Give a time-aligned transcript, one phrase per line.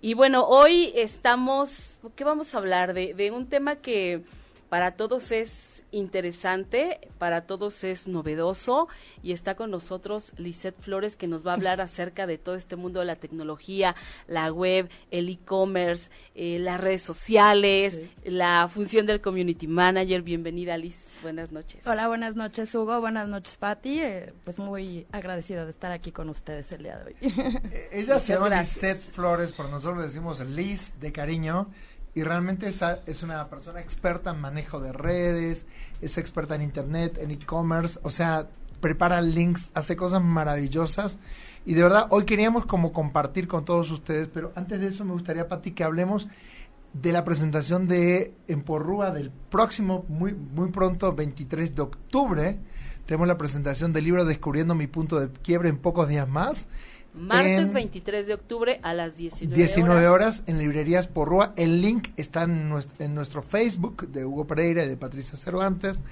[0.00, 2.94] Y bueno, hoy estamos, ¿qué vamos a hablar?
[2.94, 4.22] De, de un tema que
[4.68, 8.88] para todos es interesante, para todos es novedoso
[9.22, 12.76] y está con nosotros Lisette Flores que nos va a hablar acerca de todo este
[12.76, 13.94] mundo de la tecnología,
[14.26, 20.22] la web, el e-commerce, eh, las redes sociales, la función del community manager.
[20.22, 21.86] Bienvenida Liz, buenas noches.
[21.86, 26.28] Hola, buenas noches Hugo, buenas noches Patti, eh, pues muy agradecida de estar aquí con
[26.28, 27.16] ustedes el día de hoy.
[27.72, 31.68] Eh, ella se llama Lisette Flores, por nosotros le decimos Liz de cariño
[32.18, 32.68] y realmente
[33.06, 35.66] es una persona experta en manejo de redes,
[36.02, 38.48] es experta en internet, en e-commerce, o sea,
[38.80, 41.20] prepara links, hace cosas maravillosas
[41.64, 45.12] y de verdad hoy queríamos como compartir con todos ustedes, pero antes de eso me
[45.12, 46.26] gustaría, Pati, que hablemos
[46.92, 52.58] de la presentación de Emporrúa del próximo, muy, muy pronto, 23 de octubre.
[53.06, 56.66] Tenemos la presentación del libro Descubriendo mi punto de quiebre en pocos días más.
[57.18, 60.42] Martes 23 de octubre a las 19, 19 horas.
[60.46, 61.52] en librerías Porrúa.
[61.56, 66.02] El link está en nuestro, en nuestro, Facebook de Hugo Pereira y de Patricia Cervantes.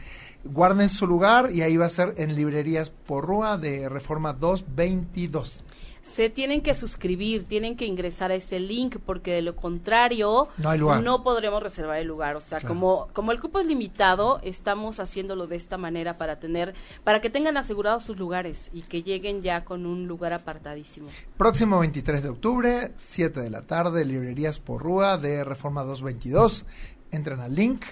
[0.44, 5.64] Guarden su lugar y ahí va a ser en librerías Porrúa de Reforma 222
[6.06, 11.22] se tienen que suscribir, tienen que ingresar a ese link porque de lo contrario no,
[11.22, 12.36] podremos reservar el lugar.
[12.36, 16.74] O sea, como, como el cupo es limitado, estamos haciéndolo de esta manera para tener,
[17.02, 21.08] para que tengan asegurados sus lugares y que lleguen ya con un lugar apartadísimo.
[21.36, 26.66] Próximo 23 de octubre, 7 de la tarde, librerías por Rúa de Reforma 222.
[27.10, 27.84] Entren al link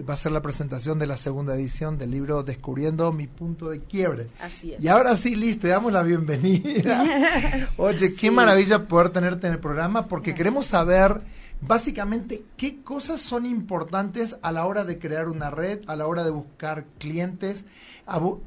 [0.00, 3.80] va a ser la presentación de la segunda edición del libro Descubriendo mi punto de
[3.80, 4.28] quiebre.
[4.40, 4.82] Así es.
[4.82, 7.68] Y ahora sí, Liz, te damos la bienvenida.
[7.76, 11.20] Oye, qué maravilla poder tenerte en el programa porque queremos saber
[11.66, 16.24] básicamente qué cosas son importantes a la hora de crear una red, a la hora
[16.24, 17.64] de buscar clientes,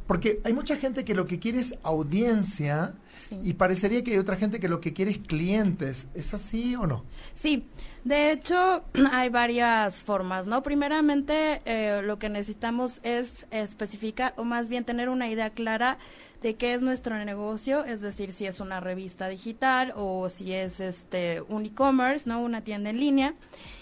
[0.08, 2.94] porque hay mucha gente que lo que quiere es audiencia
[3.42, 6.08] y parecería que hay otra gente que lo que quiere es clientes.
[6.14, 7.04] ¿Es así o no?
[7.34, 7.66] Sí.
[8.04, 10.62] De hecho, hay varias formas, ¿no?
[10.62, 15.98] Primeramente, eh, lo que necesitamos es especificar, o más bien tener una idea clara
[16.46, 20.80] de qué es nuestro negocio, es decir, si es una revista digital o si es
[20.80, 22.40] este un e-commerce, ¿no?
[22.40, 23.34] Una tienda en línea.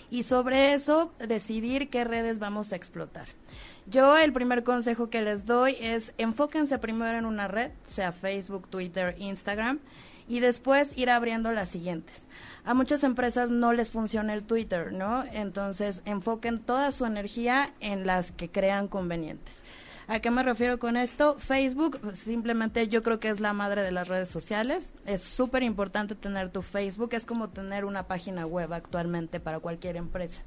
[0.09, 3.27] Y sobre eso, decidir qué redes vamos a explotar.
[3.85, 8.69] Yo el primer consejo que les doy es enfóquense primero en una red, sea Facebook,
[8.69, 9.79] Twitter, Instagram,
[10.29, 12.27] y después ir abriendo las siguientes
[12.65, 15.23] a muchas empresas no les funciona el Twitter, ¿no?
[15.33, 19.61] Entonces enfoquen toda su energía en las que crean convenientes.
[20.07, 21.37] ¿A qué me refiero con esto?
[21.39, 24.91] Facebook, simplemente yo creo que es la madre de las redes sociales.
[25.05, 29.97] Es súper importante tener tu Facebook, es como tener una página web actualmente para cualquier
[29.97, 30.41] empresa.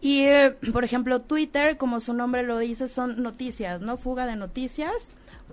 [0.00, 3.96] Y, eh, por ejemplo, Twitter, como su nombre lo dice, son noticias, ¿no?
[3.98, 5.08] Fuga de noticias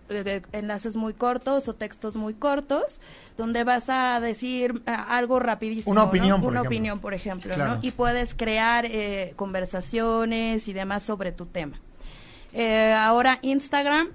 [0.09, 3.01] eh, enlaces muy cortos o textos muy cortos
[3.35, 6.69] donde vas a decir eh, algo rapidísimo una opinión por una ejemplo.
[6.69, 7.79] opinión por ejemplo ¿no?
[7.81, 11.77] y puedes crear eh, conversaciones y demás sobre tu tema
[12.95, 14.09] ahora Instagram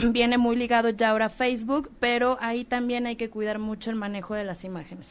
[0.12, 3.96] viene muy ligado ya ahora a Facebook, pero ahí también hay que cuidar mucho el
[3.96, 5.10] manejo de las imágenes.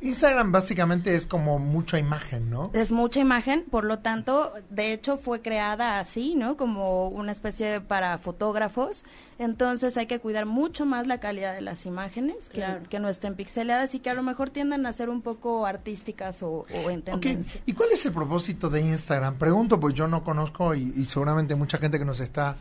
[0.00, 2.70] Instagram básicamente es como mucha imagen, ¿no?
[2.74, 6.56] Es mucha imagen, por lo tanto, de hecho fue creada así, ¿no?
[6.56, 9.04] Como una especie para fotógrafos.
[9.38, 13.94] Entonces hay que cuidar mucho más la calidad de las imágenes, que, no estén pixeladas
[13.94, 17.60] y que a lo mejor tiendan a ser un poco artísticas o, en tendencia.
[17.64, 19.38] ¿Y cuál es el propósito de Instagram?
[19.38, 22.56] Pregunto, pues yo no conozco y seguramente mucha gente que nos está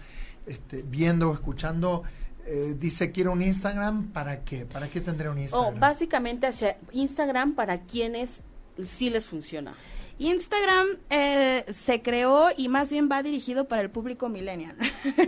[0.48, 2.04] este, viendo o escuchando,
[2.46, 4.66] eh, dice quiero un Instagram, ¿para qué?
[4.66, 5.76] ¿Para qué tendré un Instagram?
[5.76, 8.42] Oh, básicamente hacia Instagram para quienes
[8.84, 9.76] sí les funciona.
[10.20, 14.76] Instagram eh, se creó y más bien va dirigido para el público millennial.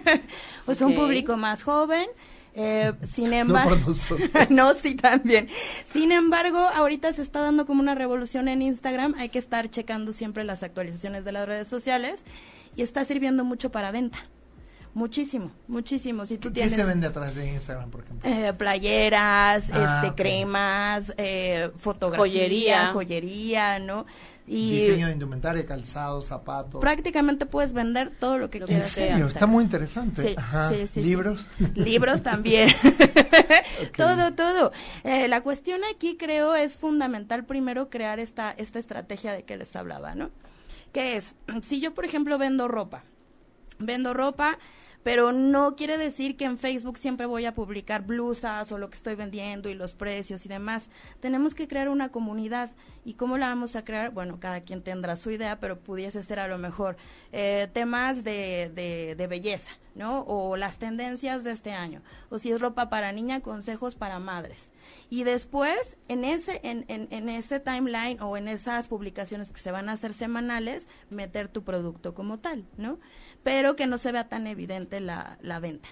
[0.66, 2.08] pues un público más joven.
[2.56, 3.94] Eh, sin embargo,
[4.50, 5.48] no, sí también.
[5.84, 9.14] Sin embargo, ahorita se está dando como una revolución en Instagram.
[9.18, 12.24] Hay que estar checando siempre las actualizaciones de las redes sociales
[12.76, 14.28] y está sirviendo mucho para venta
[14.94, 16.26] Muchísimo, muchísimo.
[16.26, 18.30] Si tú ¿Qué tienes se vende a través de Instagram, por ejemplo?
[18.30, 22.92] eh, playeras, Ah, este, cremas, eh, fotografía, Joyería.
[22.94, 24.06] joyería, ¿no?
[24.48, 26.82] Y Diseño de indumentaria, calzados, zapatos.
[26.82, 28.92] prácticamente puedes vender todo lo que ¿En quieras.
[28.92, 29.10] sea.
[29.12, 29.28] serio?
[29.28, 30.30] Está muy interesante.
[30.30, 30.72] Sí, Ajá.
[30.72, 31.48] sí, sí, ¿Libros?
[31.60, 31.68] sí.
[31.76, 32.70] Libros también.
[33.96, 34.72] Todo, todo.
[35.04, 39.76] Eh, la cuestión aquí creo es fundamental primero crear esta, esta estrategia de que les
[39.76, 40.30] hablaba, ¿no?
[40.94, 43.04] Que es, si yo por ejemplo vendo ropa,
[43.78, 44.58] vendo ropa,
[45.04, 48.96] pero no quiere decir que en Facebook siempre voy a publicar blusas o lo que
[48.96, 50.90] estoy vendiendo y los precios y demás.
[51.20, 52.72] Tenemos que crear una comunidad.
[53.06, 54.12] ¿Y cómo la vamos a crear?
[54.12, 56.98] Bueno, cada quien tendrá su idea, pero pudiese ser a lo mejor
[57.32, 60.26] eh, temas de, de, de belleza, ¿no?
[60.28, 62.02] O las tendencias de este año.
[62.30, 64.70] O si es ropa para niña, consejos para madres.
[65.10, 69.72] Y después, en ese, en, en, en ese timeline o en esas publicaciones que se
[69.72, 73.00] van a hacer semanales, meter tu producto como tal, ¿no?
[73.44, 75.90] Pero que no se vea tan evidente la, la venta.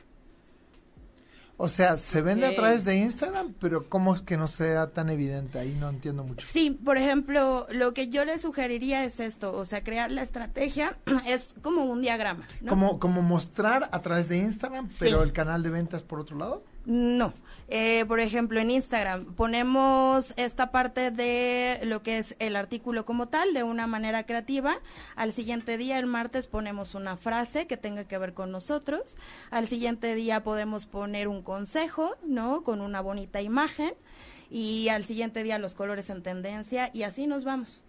[1.60, 5.10] O sea, se vende a través de Instagram, pero ¿cómo es que no sea tan
[5.10, 5.58] evidente?
[5.58, 6.46] Ahí no entiendo mucho.
[6.46, 11.00] Sí, por ejemplo, lo que yo le sugeriría es esto, o sea, crear la estrategia
[11.26, 12.70] es como un diagrama, ¿no?
[12.70, 15.24] Como, como mostrar a través de Instagram, pero Sí.
[15.24, 16.64] el canal de ventas por otro lado.
[16.86, 17.34] No.
[17.70, 23.28] Eh, por ejemplo, en Instagram ponemos esta parte de lo que es el artículo como
[23.28, 24.80] tal de una manera creativa.
[25.16, 29.18] Al siguiente día, el martes, ponemos una frase que tenga que ver con nosotros.
[29.52, 32.64] Al siguiente día podemos poner un consejo, ¿no?
[32.64, 33.94] Con una bonita imagen.
[34.50, 37.84] Y al siguiente día los colores en tendencia y así nos vamos.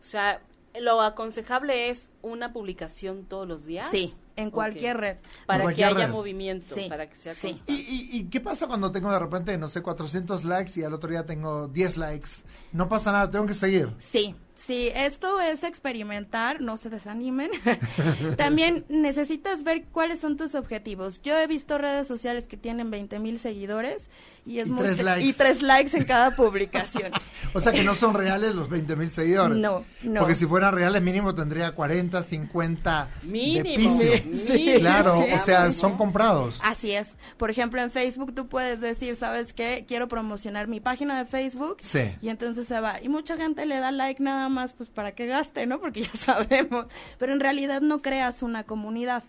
[0.00, 0.40] O sea,
[0.78, 3.86] lo aconsejable es una publicación todos los días.
[3.92, 5.16] Sí, en cualquier red.
[5.46, 6.08] Para que haya red.
[6.10, 7.48] movimiento, Sí, para que sea sí.
[7.48, 7.72] constante.
[7.72, 10.94] ¿Y, y, y qué pasa cuando tengo de repente, no sé, 400 likes y al
[10.94, 12.30] otro día tengo 10 likes?
[12.72, 13.92] No pasa nada, tengo que seguir.
[13.98, 14.34] Sí,
[14.66, 17.50] sí, esto es experimentar, no se desanimen.
[18.36, 21.20] También necesitas ver cuáles son tus objetivos.
[21.22, 24.08] Yo he visto redes sociales que tienen 20 mil seguidores
[24.46, 25.26] y es Y muy tres likes.
[25.26, 27.12] y tres likes en cada publicación.
[27.52, 29.56] O sea que no son reales los 20 mil seguidores.
[29.56, 30.20] No, no.
[30.20, 33.98] Porque si fueran reales, mínimo tendría 40, 50 Mínimo.
[33.98, 34.46] de piso.
[34.54, 35.80] Sí, Claro, sí, o sea, sí.
[35.80, 36.60] son comprados.
[36.62, 37.16] Así es.
[37.38, 39.84] Por ejemplo, en Facebook tú puedes decir, ¿sabes qué?
[39.88, 41.78] Quiero promocionar mi página de Facebook.
[41.80, 42.14] Sí.
[42.22, 43.02] Y entonces se va.
[43.02, 45.80] Y mucha gente le da like nada más pues para que gaste, ¿no?
[45.80, 46.86] Porque ya sabemos.
[47.18, 49.22] Pero en realidad no creas una comunidad.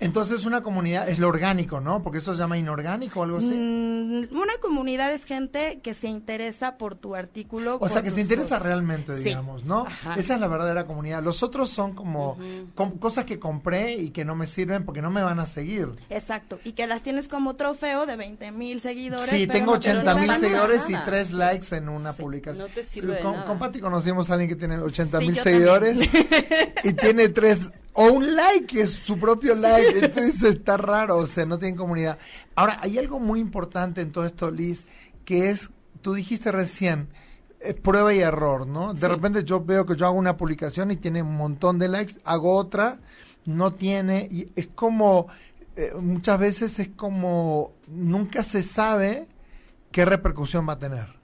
[0.00, 2.02] Entonces una comunidad es lo orgánico, ¿no?
[2.02, 3.50] Porque eso se llama inorgánico o algo así.
[3.54, 7.76] Mm, una comunidad es gente que se interesa por tu artículo.
[7.80, 8.62] O sea, que se interesa cosas.
[8.62, 9.24] realmente, Sí.
[9.24, 9.86] digamos, ¿no?
[9.86, 10.14] Ajá.
[10.16, 11.22] Esa es la verdadera comunidad.
[11.22, 12.38] Los otros son como
[12.74, 15.88] com- cosas que compré y que no me sirven porque no me van a seguir.
[16.08, 16.58] Exacto.
[16.64, 19.28] Y que las tienes como trofeo de 20 mil seguidores.
[19.28, 21.04] Sí, pero tengo no te 80 mil seguidores y nada.
[21.04, 22.66] 3 likes en una Sí, publicación.
[22.68, 23.44] no te sirve de con, nada.
[23.46, 26.72] con Pati conocimos a alguien que tiene 80 Sí, mil seguidores también.
[26.84, 29.98] y tiene 3 o un like, es su propio like.
[29.98, 32.18] Entonces está raro, o sea, no tienen comunidad.
[32.54, 34.86] Ahora, hay algo muy importante en todo esto, Liz,
[35.24, 35.70] que es,
[36.02, 37.08] tú dijiste recién,
[37.60, 38.94] eh, prueba y error, ¿no?
[38.94, 39.06] De Sí.
[39.06, 42.56] repente yo veo que yo hago una publicación y tiene un montón de likes, hago
[42.56, 43.00] otra,
[43.44, 45.26] no tiene, y es como,
[45.76, 49.28] eh, muchas veces es como, nunca se sabe
[49.92, 51.19] qué repercusión va a tener.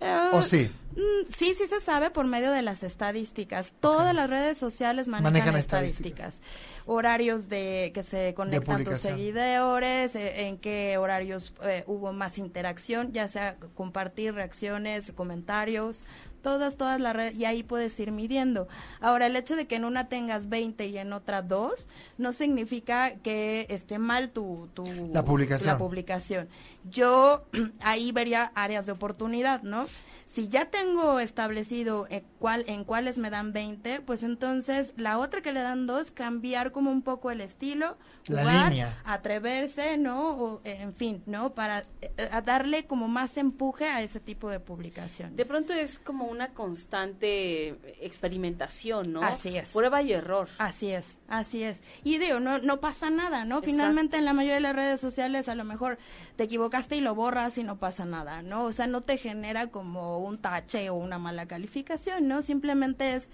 [0.00, 0.70] Eh, ¿O sí?
[0.96, 3.72] Mm, Sí, sí se sabe por medio de las estadísticas.
[3.80, 6.38] Todas las redes sociales manejan, Manejan estadísticas.
[6.86, 13.12] Horarios de que se conectan tus seguidores, eh, en qué horarios eh, hubo más interacción,
[13.12, 16.04] ya sea compartir reacciones, comentarios,
[16.42, 18.68] todas, todas las redes, y ahí puedes ir midiendo.
[19.00, 23.16] Ahora, el hecho de que en una tengas 20 y en otra 2, no significa
[23.16, 25.66] que esté mal tu, tu La publicación.
[25.66, 26.48] la publicación.
[26.90, 27.44] Yo
[27.80, 29.86] ahí vería áreas de oportunidad, ¿no?
[30.26, 35.40] Si ya tengo establecido en, cuál, en cuáles me dan 20, pues entonces la otra
[35.40, 37.96] que le dan dos, cambiar como un poco el estilo,
[38.30, 39.00] La jugar, línea.
[39.04, 40.30] atreverse, ¿no?
[40.30, 41.54] O, en fin, ¿no?
[41.54, 45.36] Para eh, a darle como más empuje a ese tipo de publicaciones.
[45.36, 47.68] De pronto es como una constante
[48.04, 49.22] experimentación, ¿no?
[49.22, 49.72] Así es.
[49.72, 50.48] Prueba y error.
[50.58, 51.82] Así es, así es.
[52.04, 53.56] Y digo, no, no pasa nada, ¿no?
[53.56, 53.70] Exacto.
[53.70, 55.98] Finalmente en la mayoría de las redes sociales a lo mejor
[56.36, 58.64] te equivocaste y lo borras y no pasa nada, ¿no?
[58.64, 62.42] O sea, no te genera como un tache o una mala calificación, ¿no?
[62.42, 63.28] Simplemente es...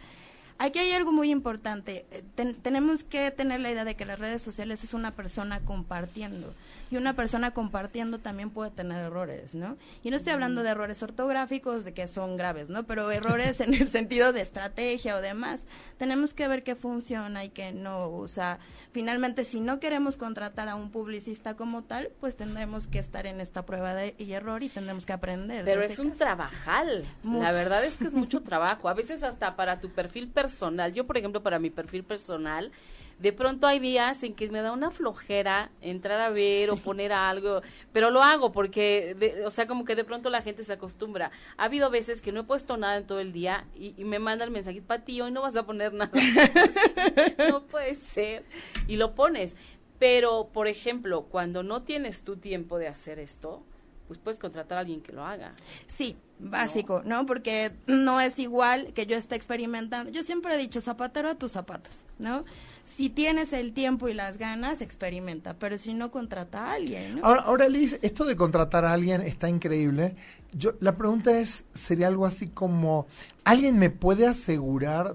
[0.59, 2.07] Aquí hay algo muy importante.
[2.13, 5.61] Eh, ten- tenemos que tener la idea de que las redes sociales es una persona
[5.61, 6.55] compartiendo.
[6.95, 9.77] Y una persona compartiendo también puede tener errores, ¿no?
[10.05, 12.85] Y no estoy hablando de errores ortográficos, de que son graves, ¿no?
[12.85, 15.67] Pero errores en el sentido de estrategia o demás.
[15.99, 18.13] Tenemos que ver qué funciona y qué no.
[18.13, 18.61] O sea,
[18.93, 23.41] finalmente, si no queremos contratar a un publicista como tal, pues tendremos que estar en
[23.41, 25.65] esta prueba de y error y tendremos que aprender.
[25.65, 26.19] de Pero este es un caso.
[26.19, 27.05] trabajal.
[27.25, 27.43] Mucho.
[27.43, 28.89] La verdad es que es mucho trabajo.
[28.89, 30.93] A veces hasta para tu perfil personal.
[30.95, 32.71] Yo, por ejemplo, para mi perfil personal,
[33.19, 37.13] de pronto hay días en que me da una flojera entrar a ver o poner
[37.13, 41.31] algo, pero lo hago porque, o sea, como que de pronto la gente se acostumbra.
[41.57, 44.45] Ha habido veces que no he puesto nada en todo el día y, me manda
[44.45, 46.11] el mensaje, Pati, hoy no vas a poner nada.
[47.49, 48.45] no puede ser.
[48.87, 49.57] Y lo pones.
[49.99, 53.63] Pero, por ejemplo, cuando no tienes tu tiempo de hacer esto,
[54.07, 55.55] pues puedes contratar a alguien que lo haga.
[55.87, 57.25] Sí, básico, ¿no?
[57.27, 60.13] Porque no es igual que yo esté experimentando.
[60.13, 62.45] Yo siempre he dicho, zapatero a tus zapatos, ¿no?
[62.85, 67.21] Si tienes el tiempo y las ganas, experimenta, pero si no, contrata a alguien.
[67.23, 70.17] Ahora, ahora, Liz, esto de contratar a alguien está increíble.
[70.53, 73.07] Yo, la pregunta es, ¿sería algo así como,
[73.45, 75.15] ¿alguien me puede asegurar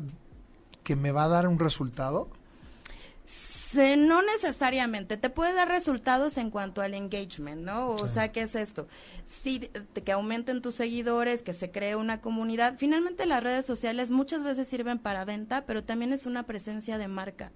[0.84, 2.30] que me va a dar un resultado?
[3.74, 7.90] No necesariamente, te puede dar resultados en cuanto al engagement, ¿no?
[7.90, 8.88] O sea, ¿qué es esto?
[9.26, 9.70] Sí,
[10.04, 12.76] que aumenten tus seguidores, que se cree una comunidad.
[12.78, 17.08] Finalmente las redes sociales muchas veces sirven para venta, pero también es una presencia de
[17.08, 17.52] marca.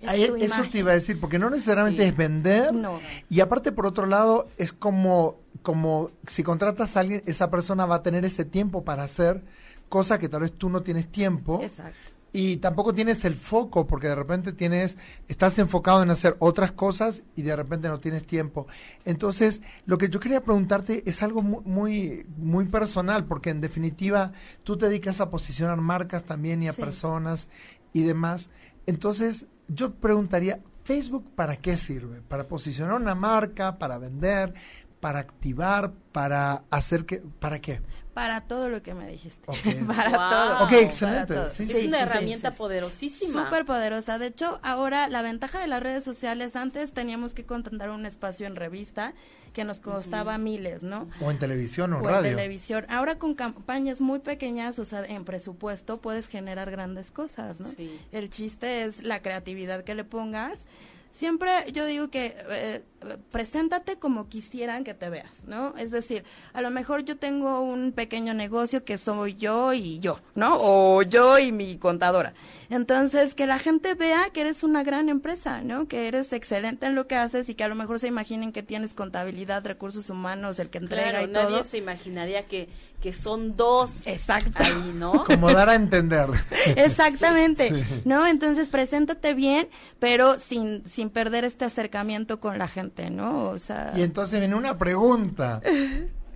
[0.00, 2.74] eso te iba a decir, porque no necesariamente es vender.
[2.74, 3.00] No.
[3.28, 7.96] Y aparte, por otro lado, es como, como si contratas a alguien, esa persona va
[7.96, 9.42] a tener ese tiempo para hacer
[9.88, 11.60] cosa que tal vez tú no tienes tiempo.
[11.62, 16.70] Exacto y tampoco tienes el foco porque de repente tienes estás enfocado en hacer otras
[16.70, 18.68] cosas y de repente no tienes tiempo.
[19.04, 24.30] Entonces lo que yo quería preguntarte es algo muy muy personal porque en definitiva
[24.62, 27.48] tú te dedicas a posicionar marcas también y a personas
[27.92, 28.50] y demás.
[28.86, 34.54] Entonces yo preguntaría Facebook para qué sirve para posicionar una marca para vender
[35.00, 37.80] para activar para hacer que para qué
[38.18, 39.46] para todo lo que me dijiste.
[39.86, 40.64] para todo.
[40.64, 41.36] Ok, excelente.
[41.56, 43.44] es una herramienta poderosísima.
[43.44, 44.18] Súper poderosa.
[44.18, 48.48] De hecho, ahora la ventaja de las redes sociales, antes teníamos que contratar un espacio
[48.48, 49.14] en revista
[49.52, 51.08] que nos costaba miles, ¿no?
[51.20, 52.30] O en televisión o, o radio.
[52.30, 52.86] en televisión.
[52.88, 57.68] Ahora con campañas muy pequeñas, o sea, en presupuesto, puedes generar grandes cosas, ¿no?
[58.10, 60.64] El chiste es la creatividad que le pongas
[61.10, 62.82] siempre yo digo que eh,
[63.30, 65.74] preséntate como quisieran que te veas, ¿no?
[65.76, 70.18] Es decir, a lo mejor yo tengo un pequeño negocio que soy yo y yo,
[70.34, 70.56] ¿no?
[70.58, 72.34] O yo y mi contadora.
[72.70, 75.86] Entonces, que la gente vea que eres una gran empresa, ¿no?
[75.86, 78.62] Que eres excelente en lo que haces y que a lo mejor se imaginen que
[78.62, 81.50] tienes contabilidad, recursos humanos, el que entrega y todo.
[81.50, 82.68] Nadie se imaginaría que
[83.00, 84.62] que son dos Exacto.
[84.62, 85.24] ahí, ¿no?
[85.26, 86.28] Como dar a entender.
[86.76, 88.26] Exactamente, ¿no?
[88.26, 93.44] Entonces, preséntate bien, pero sin, sin perder este acercamiento con la gente, ¿no?
[93.44, 93.92] O sea...
[93.96, 95.60] Y entonces viene una pregunta.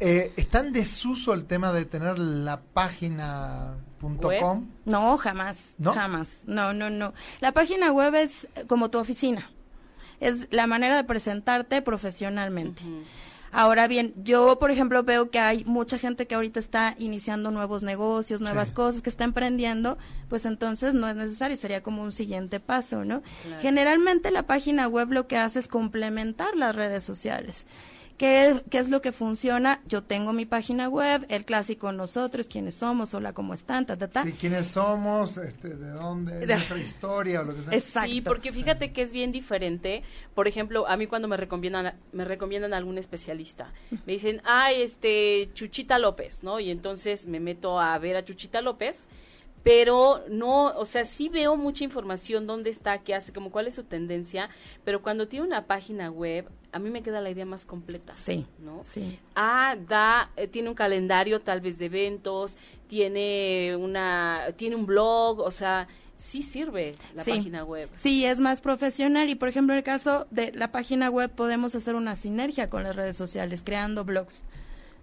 [0.04, 4.66] Eh, ¿Está en desuso el tema de tener la página .com?
[4.84, 5.92] No, jamás, ¿No?
[5.92, 6.40] jamás.
[6.44, 7.14] No, no, no.
[7.40, 9.48] La página web es como tu oficina.
[10.18, 12.82] Es la manera de presentarte profesionalmente.
[13.54, 17.82] Ahora bien, yo, por ejemplo, veo que hay mucha gente que ahorita está iniciando nuevos
[17.82, 19.98] negocios, nuevas cosas, que está emprendiendo,
[20.30, 23.22] pues entonces no es necesario, sería como un siguiente paso, ¿no?
[23.60, 27.66] Generalmente la página web lo que hace es complementar las redes sociales.
[28.16, 29.80] ¿Qué, ¿Qué, es lo que funciona?
[29.86, 34.08] Yo tengo mi página web, el clásico nosotros, quiénes somos, hola, cómo están, ta, ta,
[34.08, 34.24] ta.
[34.24, 37.72] Sí, quiénes somos, este, de dónde, nuestra historia o lo que sea.
[37.74, 38.10] Exacto.
[38.10, 40.02] Sí, porque fíjate que es bien diferente.
[40.34, 43.72] Por ejemplo, a mí cuando me recomiendan, me recomiendan a algún especialista,
[44.06, 46.60] me dicen, ay, este, Chuchita López, ¿no?
[46.60, 49.08] Y entonces me meto a ver a Chuchita López
[49.62, 53.74] pero no, o sea, sí veo mucha información, dónde está, qué hace, como cuál es
[53.74, 54.50] su tendencia,
[54.84, 58.14] pero cuando tiene una página web, a mí me queda la idea más completa.
[58.16, 58.46] Sí.
[58.58, 58.82] ¿No?
[58.84, 59.18] Sí.
[59.34, 65.40] Ah, da, eh, tiene un calendario tal vez de eventos, tiene una, tiene un blog,
[65.40, 67.88] o sea, sí sirve la página web.
[67.94, 71.74] Sí, es más profesional y por ejemplo en el caso de la página web podemos
[71.74, 74.42] hacer una sinergia con las redes sociales, creando blogs.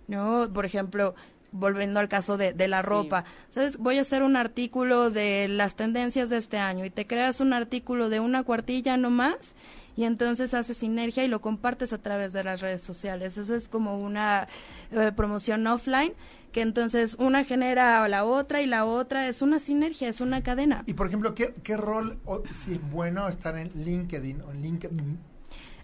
[0.07, 0.49] ¿No?
[0.51, 1.13] Por ejemplo,
[1.51, 3.77] volviendo al caso de, de la ropa, ¿sabes?
[3.77, 7.53] Voy a hacer un artículo de las tendencias de este año y te creas un
[7.53, 9.53] artículo de una cuartilla nomás
[9.95, 13.37] y entonces haces sinergia y lo compartes a través de las redes sociales.
[13.37, 14.47] Eso es como una
[14.91, 16.13] eh, promoción offline
[16.51, 20.41] que entonces una genera a la otra y la otra es una sinergia, es una
[20.41, 20.83] cadena.
[20.87, 22.17] Y por ejemplo, ¿qué, qué rol,
[22.63, 25.19] si es bueno estar en LinkedIn o en LinkedIn?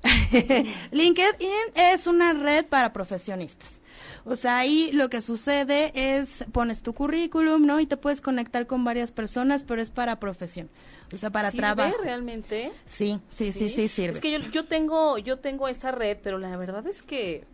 [0.92, 3.80] LinkedIn es una red para profesionistas.
[4.24, 7.80] O sea, ahí lo que sucede es pones tu currículum, ¿no?
[7.80, 10.70] Y te puedes conectar con varias personas, pero es para profesión.
[11.14, 11.96] O sea, para trabajo.
[12.02, 12.72] realmente?
[12.86, 14.14] Sí, sí, sí, sí, sirve.
[14.14, 17.46] Es que yo, yo tengo yo tengo esa red, pero la verdad es que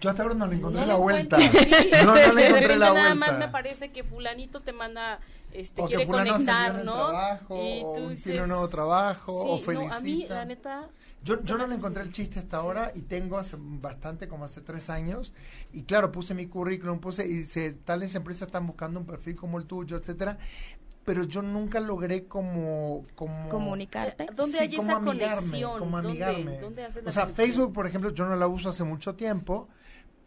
[0.00, 1.38] yo hasta ahora no le encontré la vuelta.
[2.04, 3.14] No, no le encontré la vuelta.
[3.14, 5.18] Nada más me parece que fulanito te manda
[5.52, 7.10] este, quiere conectar, ¿no?
[7.56, 9.96] y tú tiene un nuevo trabajo, o felicita.
[9.96, 10.88] a mí, la neta,
[11.24, 14.60] yo, yo no le encontré el chiste hasta ahora y tengo hace bastante, como hace
[14.60, 15.34] tres años.
[15.72, 19.58] Y claro, puse mi currículum, puse, y dice, tales empresas están buscando un perfil como
[19.58, 20.38] el tuyo, etcétera.
[21.04, 23.06] pero yo nunca logré como...
[23.14, 24.24] como Comunicarte.
[24.24, 25.78] Eh, ¿Dónde hay esa conexión?
[25.78, 26.58] Como amigarme.
[26.58, 29.68] ¿Dónde, o sea, Facebook, por ejemplo, yo no la uso hace mucho tiempo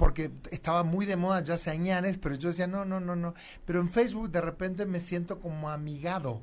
[0.02, 3.36] porque estaba muy de moda ya hace años, pero yo decía, no, no, no, no.
[3.66, 6.42] Pero en Facebook de repente me siento como amigado.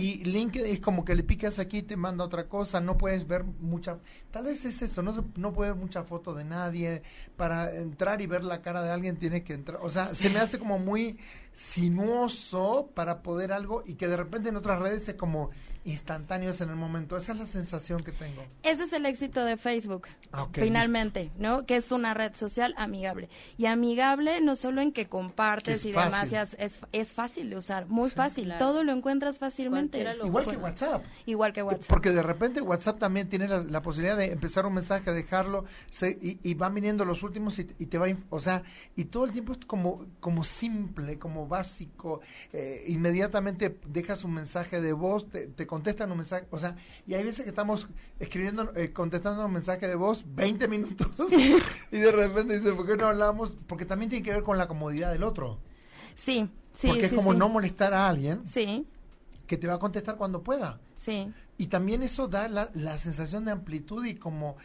[0.00, 3.28] Y LinkedIn es como que le picas aquí y te manda otra cosa, no puedes
[3.28, 3.98] ver mucha...
[4.32, 7.04] Tal vez es eso, no, no puedes ver mucha foto de nadie.
[7.36, 9.78] Para entrar y ver la cara de alguien tienes que entrar.
[9.80, 11.20] O sea, se me hace como muy
[11.52, 15.50] sinuoso para poder algo y que de repente en otras redes es como
[15.84, 17.16] instantáneos en el momento.
[17.16, 18.42] Esa es la sensación que tengo.
[18.62, 21.64] Ese es el éxito de Facebook, ah, finalmente, ¿no?
[21.64, 23.28] Que es una red social amigable.
[23.56, 28.10] Y amigable no solo en que compartes y demás, es, es fácil de usar, muy
[28.10, 28.52] fácil.
[28.58, 30.06] Todo lo encuentras fácilmente.
[30.24, 31.04] Igual que WhatsApp.
[31.26, 31.88] Igual que WhatsApp.
[31.88, 35.64] Porque de repente WhatsApp también tiene la, posibilidad de empezar un mensaje, dejarlo,
[36.20, 38.62] y, van viniendo los últimos y, te va, o sea,
[38.96, 42.20] y todo el tiempo es como, como simple, como básico.
[42.52, 46.74] Eh, inmediatamente dejas un mensaje de voz, te, te contestan un mensaje, o sea,
[47.06, 47.86] y hay veces que estamos
[48.18, 51.32] escribiendo, eh, contestando un mensaje de voz 20 minutos
[51.92, 53.56] y de repente dice, ¿por qué no hablamos?
[53.68, 55.60] Porque también tiene que ver con la comodidad del otro.
[56.16, 56.88] Sí, sí.
[56.88, 58.44] Porque es como no molestar a alguien.
[58.44, 58.84] Sí.
[59.46, 60.80] Que te va a contestar cuando pueda.
[60.96, 61.32] Sí.
[61.56, 64.56] Y también eso da la, la sensación de amplitud y como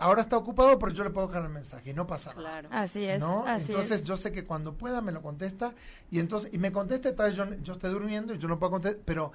[0.00, 2.40] ahora está ocupado, pero yo le puedo dejar el mensaje y no pasa nada.
[2.40, 2.68] Claro.
[2.72, 3.20] Así es.
[3.20, 3.44] ¿no?
[3.46, 5.72] entonces yo sé que cuando pueda me lo contesta
[6.10, 8.72] y entonces y me contesta, tal vez yo, yo estoy durmiendo y yo no puedo
[8.72, 9.32] contestar, pero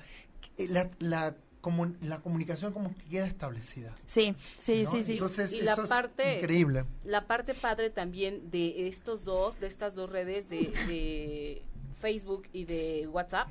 [0.58, 3.94] la, la como la comunicación como que queda establecida.
[4.06, 5.14] Sí, sí, sí, sí.
[5.14, 6.84] Entonces, y la parte increíble.
[7.06, 11.62] La parte padre también de estos dos, de estas dos redes de
[12.04, 13.48] Facebook y de WhatsApp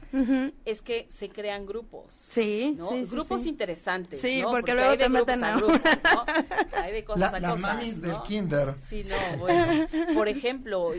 [0.67, 2.13] es que se crean grupos.
[2.13, 2.91] Sí, ¿no?
[3.11, 4.21] grupos interesantes.
[4.21, 6.25] Sí, porque, luego te meten a grupos, ¿no?
[6.79, 8.01] Hay de cosas la, a cosas.
[8.03, 8.75] del kinder.
[8.77, 9.89] Sí, no, bueno.
[10.13, 10.93] Por ejemplo,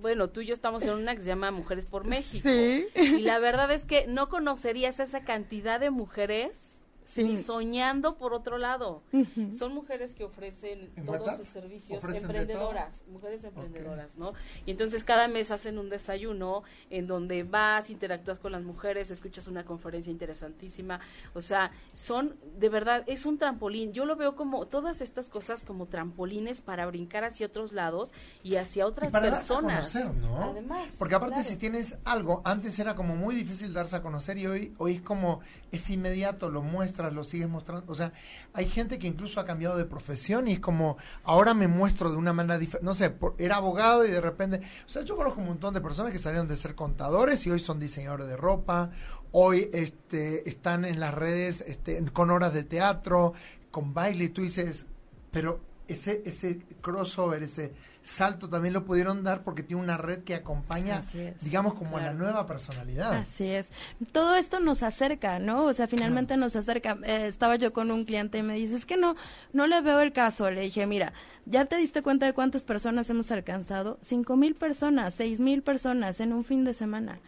[0.00, 2.48] bueno, tú y yo estamos en una que se llama Mujeres por México.
[2.48, 2.86] Sí.
[2.94, 6.77] Y la verdad es que no conocerías esa cantidad de mujeres
[7.08, 9.02] soñando por otro lado.
[9.50, 14.34] Son mujeres que ofrecen todos sus servicios, emprendedoras, mujeres emprendedoras, ¿no?
[14.66, 19.46] Y entonces cada mes hacen un desayuno en donde vas, interactúas con las mujeres, escuchas
[19.46, 21.00] una conferencia interesantísima.
[21.34, 23.92] O sea, son, de verdad, es un trampolín.
[23.92, 28.56] Yo lo veo como todas estas cosas como trampolines para brincar hacia otros lados y
[28.56, 29.96] hacia otras personas.
[29.96, 30.94] Además.
[30.98, 34.74] Porque aparte si tienes algo, antes era como muy difícil darse a conocer y hoy,
[34.76, 35.40] hoy es como,
[35.72, 37.90] es inmediato, lo muestras lo sigues mostrando.
[37.90, 38.12] O sea,
[38.52, 42.16] hay gente que incluso ha cambiado de profesión y es como, ahora me muestro de
[42.16, 42.84] una manera diferente.
[42.84, 44.62] No sé, era abogado y de repente.
[44.86, 47.60] O sea, yo conozco un montón de personas que salieron de ser contadores y hoy
[47.60, 48.90] son diseñadores de ropa.
[49.32, 53.34] Hoy este, están en las redes este, con horas de teatro,
[53.70, 54.24] con baile.
[54.24, 54.86] Y tú dices,
[55.30, 57.72] pero ese, ese crossover, ese
[58.08, 61.02] salto también lo pudieron dar porque tiene una red que acompaña,
[61.40, 63.12] digamos, como a la nueva personalidad.
[63.12, 63.70] Así es.
[64.12, 65.64] Todo esto nos acerca, ¿no?
[65.64, 66.98] O sea, finalmente nos acerca.
[67.04, 69.14] Eh, estaba yo con un cliente y me dice, es que no,
[69.52, 70.50] no le veo el caso.
[70.50, 71.12] Le dije, mira,
[71.44, 73.98] ¿ya te diste cuenta de cuántas personas hemos alcanzado?
[74.00, 77.20] Cinco mil personas, seis mil personas en un fin de semana.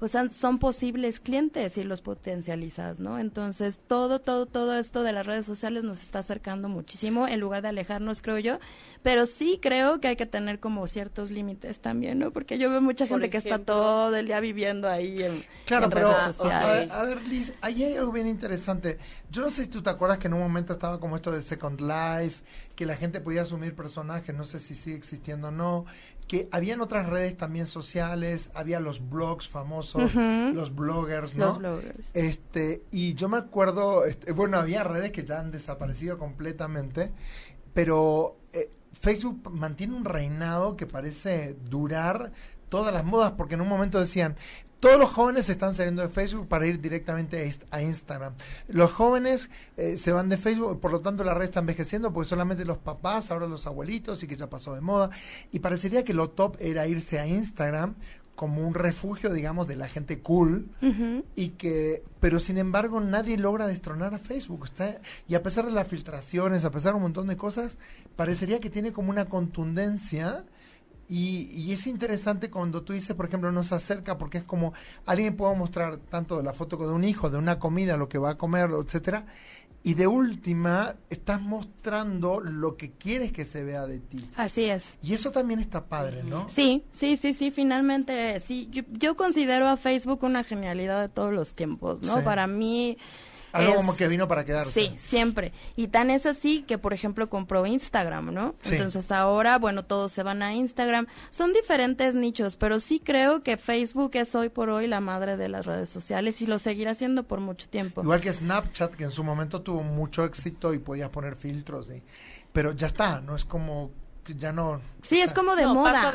[0.00, 3.18] O sea, son posibles clientes si los potencializas, ¿no?
[3.18, 7.62] Entonces, todo, todo, todo esto de las redes sociales nos está acercando muchísimo en lugar
[7.62, 8.58] de alejarnos, creo yo.
[9.02, 12.30] Pero sí creo que hay que tener como ciertos límites también, ¿no?
[12.30, 16.12] Porque yo veo mucha gente que está todo el día viviendo ahí en, claro, pero,
[16.12, 16.90] redes sociales.
[16.90, 18.98] A, ver, Liz, ahí hay algo bien interesante.
[19.30, 21.42] Yo no sé si tú te acuerdas que en un momento estaba como esto de
[21.42, 22.42] Second Life,
[22.74, 25.86] que la gente podía asumir personajes, no sé si sigue existiendo o no,
[26.28, 31.46] que habían otras redes también sociales, había los blogs famosos, los bloggers, ¿no?
[31.46, 31.98] Los bloggers.
[32.12, 37.10] Este, y yo me acuerdo, este, bueno, había redes que ya han desaparecido completamente,
[37.72, 38.37] pero
[39.00, 42.32] Facebook mantiene un reinado que parece durar
[42.68, 44.36] todas las modas, porque en un momento decían,
[44.80, 48.34] todos los jóvenes están saliendo de Facebook para ir directamente a Instagram.
[48.68, 52.28] Los jóvenes eh, se van de Facebook, por lo tanto la red está envejeciendo porque
[52.28, 55.10] solamente los papás, ahora los abuelitos y que ya pasó de moda.
[55.50, 57.96] Y parecería que lo top era irse a Instagram
[58.38, 60.70] como un refugio, digamos, de la gente cool
[61.34, 64.66] y que, pero sin embargo nadie logra destronar a Facebook.
[64.66, 67.78] Está, y a pesar de las filtraciones, a pesar de un montón de cosas,
[68.14, 70.44] parecería que tiene como una contundencia
[71.08, 74.72] y, y, es interesante cuando tú dices, por ejemplo, no se acerca porque es como
[75.04, 78.30] alguien puede mostrar tanto la foto de un hijo, de una comida, lo que va
[78.30, 79.26] a comer, etcétera,
[79.82, 84.28] y de última estás mostrando lo que quieres que se vea de ti.
[84.36, 84.96] Así es.
[85.02, 86.48] Y eso también está padre, ¿no?
[86.48, 88.68] Sí, sí, sí, sí, finalmente sí.
[88.92, 92.22] Yo, considero a Facebook una genialidad de todos los tiempos, ¿no?
[92.22, 92.98] Para mí
[93.52, 94.72] Algo como que vino para quedarse.
[94.72, 95.52] Sí, siempre.
[95.76, 98.54] Y tan es así que, por ejemplo, compró Instagram, ¿no?
[98.64, 101.06] Entonces ahora, bueno, todos se van a Instagram.
[101.30, 105.48] Son diferentes nichos, pero sí creo que Facebook es hoy por hoy la madre de
[105.48, 108.02] las redes sociales y lo seguirá siendo por mucho tiempo.
[108.02, 111.88] Igual que Snapchat, que en su momento tuvo mucho éxito y podía poner filtros,
[112.52, 113.90] pero ya está, no es como
[114.36, 114.80] ya no.
[115.02, 116.12] Sí, es como de moda.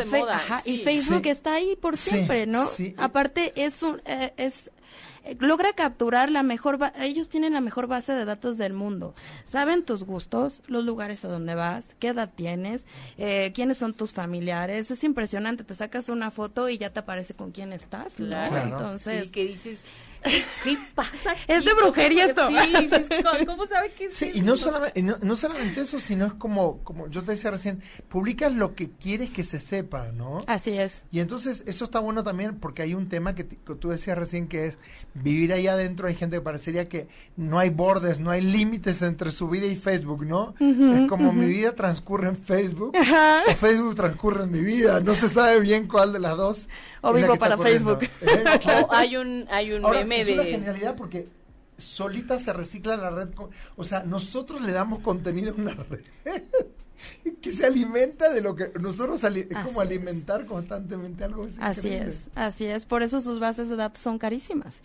[0.65, 2.69] Y Facebook está ahí por siempre, ¿no?
[2.97, 4.69] Aparte es un eh, es
[5.39, 9.15] logra capturar la mejor, ellos tienen la mejor base de datos del mundo.
[9.45, 12.85] Saben tus gustos, los lugares a donde vas, qué edad tienes,
[13.17, 14.91] eh, quiénes son tus familiares.
[14.91, 18.15] Es impresionante, te sacas una foto y ya te aparece con quién estás.
[18.15, 18.57] Claro.
[18.57, 19.79] Entonces, que dices,
[20.63, 21.35] ¿Qué pasa?
[21.47, 22.49] Es de brujería eso.
[22.49, 24.31] Sí, ¿cómo sabe que sí?
[24.33, 28.53] y no solamente, no, solamente eso, sino es como, como yo te decía recién, publicas
[28.53, 30.41] lo que quieres que se sepa, ¿no?
[30.47, 31.03] Así es.
[31.11, 34.67] Y entonces eso está bueno también porque hay un tema que, tú decías recién que
[34.67, 34.77] es
[35.13, 36.07] vivir ahí adentro.
[36.07, 39.75] Hay gente que parecería que no hay bordes, no hay límites entre su vida y
[39.75, 40.55] Facebook, ¿no?
[40.59, 44.99] es como mi vida transcurre en Facebook o Facebook transcurre en mi vida.
[44.99, 46.69] No se sabe bien cuál de las dos.
[47.01, 47.99] O vivo para Facebook.
[48.21, 48.43] ¿Eh?
[48.87, 51.27] o hay un, hay un meme es una genialidad porque
[51.77, 53.29] solita se recicla la red.
[53.75, 56.03] O sea, nosotros le damos contenido a una red
[57.41, 61.47] que se alimenta de lo que nosotros es como alimentar constantemente algo.
[61.59, 62.85] así es, así es.
[62.85, 64.81] Por eso sus bases de datos son carísimas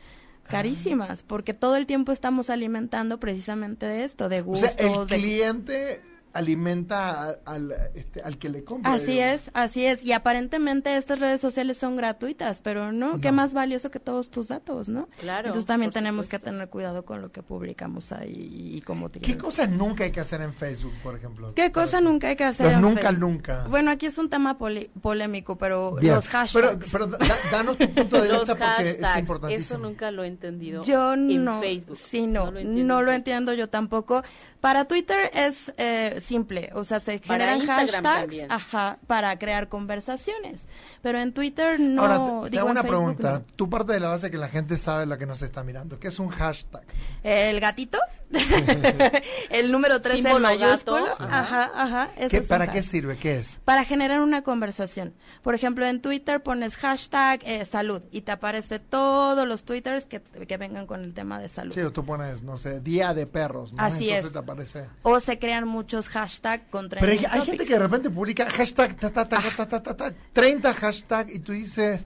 [0.48, 4.70] carísimas, porque todo el tiempo estamos alimentando precisamente de esto, de gustos.
[4.70, 6.00] O sea, el cliente
[6.38, 8.92] alimenta al, este, al que le compra.
[8.92, 10.05] Así es, así es.
[10.05, 14.48] Y aparentemente estas redes sociales son gratuitas, pero no, qué más valioso que todos tus
[14.48, 15.09] datos, ¿no?
[15.20, 15.48] Claro.
[15.48, 19.66] Entonces también tenemos que tener cuidado con lo que publicamos ahí y cómo ¿Qué cosa
[19.66, 21.55] nunca hay que hacer en Facebook, por ejemplo?
[21.55, 22.72] ¿Qué cosa nunca hay que hacer?
[22.72, 23.64] en nunca, nunca.
[23.68, 26.53] Bueno, aquí es un tema polémico, pero los hashtags.
[26.53, 27.18] Pero, pero
[27.51, 29.77] danos tu punto de vista porque es importantísimo.
[29.77, 30.83] Eso nunca lo he entendido.
[30.83, 31.61] Yo no.
[31.61, 31.96] Facebook.
[31.96, 34.22] Sí, no, no lo entiendo yo tampoco.
[34.61, 40.66] Para Twitter es eh, simple, o sea, se generan hashtags ajá, para crear conversaciones.
[41.02, 42.04] Pero en Twitter no.
[42.04, 43.42] Ahora, te, una pregunta.
[43.56, 45.98] Tu parte de la base que la gente sabe la que nos está mirando.
[45.98, 46.84] ¿Qué es un hashtag?
[47.22, 47.98] El gatito.
[49.50, 51.06] el número 13 en mayúsculo.
[51.18, 52.10] Ajá, ajá.
[52.48, 53.16] ¿Para qué sirve?
[53.16, 53.56] ¿Qué es?
[53.64, 55.14] Para generar una conversación.
[55.42, 60.20] Por ejemplo, en Twitter pones hashtag eh, salud y te aparece todos los twitters que,
[60.20, 61.74] que, vengan con el tema de salud.
[61.74, 63.72] Sí, o tú pones, no sé, día de perros.
[63.72, 63.82] ¿no?
[63.82, 64.26] Así es.
[65.02, 69.10] O se crean muchos hashtags contra Pero hay, gente que de repente publica hashtag ta,
[69.10, 72.04] ta, ta, 30 hashtag y tú dices,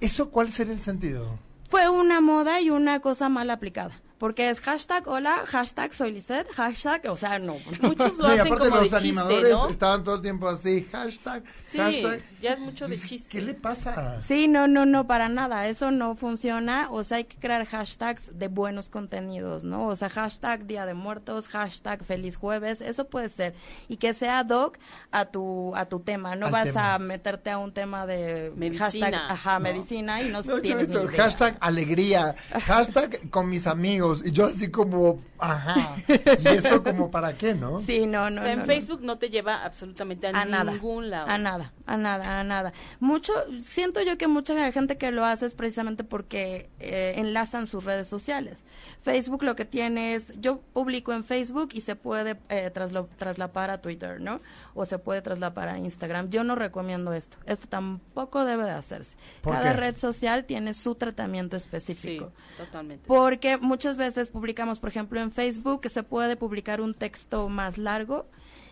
[0.00, 1.38] ¿eso cuál sería el sentido?
[1.68, 6.48] Fue una moda y una cosa mal aplicada porque es hashtag hola, hashtag soy Lizette,
[6.52, 7.56] hashtag, o sea, no.
[7.80, 9.68] Muchos lo hacen como los de animadores chiste, ¿no?
[9.68, 12.22] estaban todo el tiempo así, hashtag, sí, hashtag.
[12.40, 13.28] ya es mucho de chiste.
[13.28, 14.20] ¿Qué le pasa?
[14.20, 18.38] Sí, no, no, no, para nada, eso no funciona, o sea, hay que crear hashtags
[18.38, 19.88] de buenos contenidos, ¿no?
[19.88, 23.56] O sea, hashtag Día de Muertos, hashtag Feliz Jueves, eso puede ser,
[23.88, 24.78] y que sea doc
[25.10, 28.84] a tu, a tu tema, no vas a meterte a un tema de medicina.
[28.84, 31.24] hashtag, ajá, medicina y no, no tienes ni idea.
[31.24, 32.36] Hashtag alegría,
[32.68, 35.96] hashtag con mis amigos, y yo así como, ajá.
[36.08, 37.78] ¿Y eso como para qué, no?
[37.78, 38.40] Sí, no, no.
[38.40, 39.18] O sea, en Facebook no.
[39.18, 41.30] te lleva absolutamente a, ningún lado.
[41.30, 42.72] A nada, a nada, a nada.
[43.00, 43.32] Mucho,
[43.64, 48.08] siento yo que mucha gente que lo hace es precisamente porque eh, enlazan sus redes
[48.08, 48.64] sociales.
[49.02, 53.80] Facebook lo que tiene es, yo publico en Facebook y se puede eh, traslapar a
[53.80, 54.40] Twitter, ¿no?
[54.74, 56.30] O se puede traslapar a Instagram.
[56.30, 57.36] Yo no recomiendo esto.
[57.46, 59.16] Esto tampoco debe de hacerse.
[59.42, 62.32] Cada red social tiene su tratamiento específico.
[62.34, 63.06] Sí, totalmente.
[63.06, 67.78] Porque muchas veces publicamos, por ejemplo, en Facebook que se puede publicar un texto más
[67.78, 68.26] largo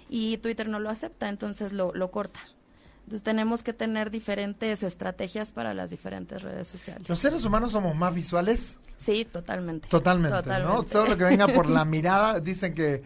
[0.09, 2.41] y Twitter no lo acepta, entonces lo, lo corta.
[3.05, 7.09] Entonces tenemos que tener diferentes estrategias para las diferentes redes sociales.
[7.09, 8.77] ¿Los seres humanos somos más visuales?
[8.99, 9.89] Sí, totalmente.
[9.89, 10.83] Totalmente, ¿no?
[10.83, 13.03] Todo lo que venga por la mirada, dicen que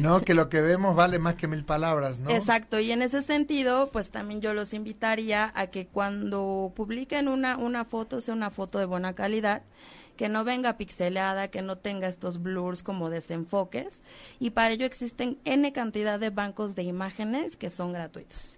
[0.00, 2.30] no, que lo que vemos vale más que mil palabras, ¿no?
[2.30, 7.56] Exacto, y en ese sentido, pues también yo los invitaría a que cuando publiquen una,
[7.56, 9.62] una foto, sea una foto de buena calidad,
[10.16, 14.02] que no venga pixelada, que no tenga estos blurs como desenfoques,
[14.40, 18.55] y para ello existen N cantidad de bancos de imágenes que son gratuitos.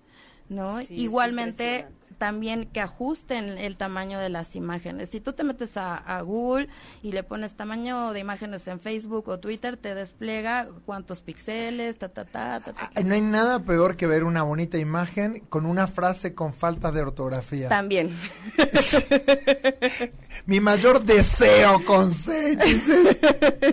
[0.48, 0.80] ¿No?
[0.82, 5.10] Igualmente también que ajusten el tamaño de las imágenes.
[5.10, 6.68] Si tú te metes a, Google
[7.02, 12.08] y le pones tamaño de imágenes en Facebook o Twitter, te despliega cuántos píxeles, ta,
[12.08, 16.34] ta, ta, ta, No hay nada peor que ver una bonita imagen con una frase
[16.34, 17.68] con faltas de ortografía.
[17.68, 18.16] También.
[20.46, 22.12] Mi mayor deseo, con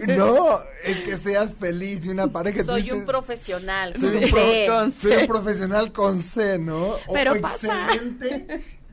[0.08, 4.24] no, es que seas feliz y una pareja Soy un profesional, soy
[4.70, 6.96] un, soy un profesional con C, ¿no?
[7.14, 7.88] Pero pasa.
[7.94, 8.25] Excelente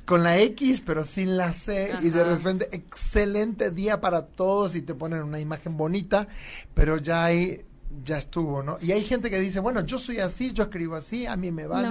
[0.05, 4.83] con la X, pero sin la C, y de repente, excelente día para todos, y
[4.83, 6.29] te ponen una imagen bonita,
[6.75, 7.65] pero ya hay
[8.05, 8.79] ya estuvo, ¿no?
[8.81, 11.67] Y hay gente que dice, bueno, yo soy así, yo escribo así, a mí me
[11.67, 11.89] vale.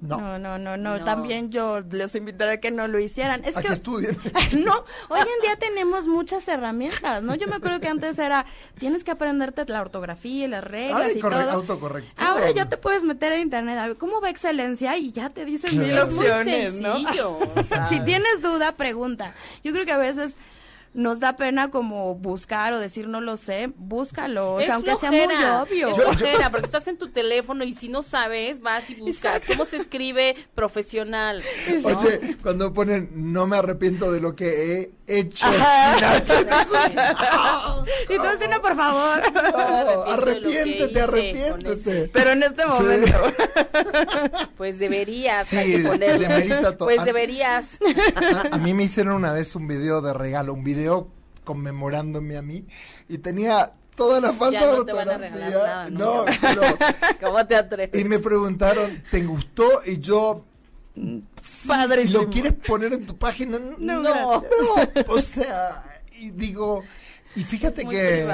[0.00, 3.44] No, no, no, no, también yo les invitaría a que no lo hicieran.
[3.44, 4.16] Es a que, estudien.
[4.64, 7.34] no, hoy en día tenemos muchas herramientas, ¿no?
[7.34, 8.46] Yo me acuerdo que antes era,
[8.78, 11.64] tienes que aprenderte la ortografía y las reglas y todo.
[12.16, 15.44] Ahora ya te puedes meter a internet, a ver cómo va excelencia y ya te
[15.44, 16.98] dicen mil opciones, ¿no?
[17.88, 19.34] si tienes duda, pregunta.
[19.64, 20.36] Yo creo que a veces
[20.94, 25.10] nos da pena como buscar o decir no lo sé, búscalo, o sea, aunque sea
[25.10, 25.90] muy obvio.
[25.90, 29.76] Es porque estás en tu teléfono y si no sabes, vas y buscas cómo se
[29.76, 31.42] escribe profesional.
[31.84, 35.46] Oye, cuando ponen no me arrepiento de lo que he hecho
[38.08, 39.22] y tú no, por favor.
[39.32, 42.10] No, arrepiéntete, arrepiéntete.
[42.12, 43.18] Pero en este momento.
[44.56, 45.84] pues deberías, sí,
[46.78, 47.78] Pues deberías.
[48.14, 51.08] A, a mí me hicieron una vez un video de regalo, un video
[51.44, 52.66] conmemorándome a mí
[53.08, 55.88] y tenía toda la falta de ortografía.
[55.90, 56.24] No,
[57.20, 58.00] ¿Cómo te atreves?
[58.00, 59.82] Y me preguntaron, ¿te gustó?
[59.84, 60.44] Y yo
[61.66, 63.58] Padre, ¿y lo quieres poner en tu página?
[63.78, 64.44] No, no,
[65.08, 66.82] O sea, y digo,
[67.34, 68.26] y fíjate que,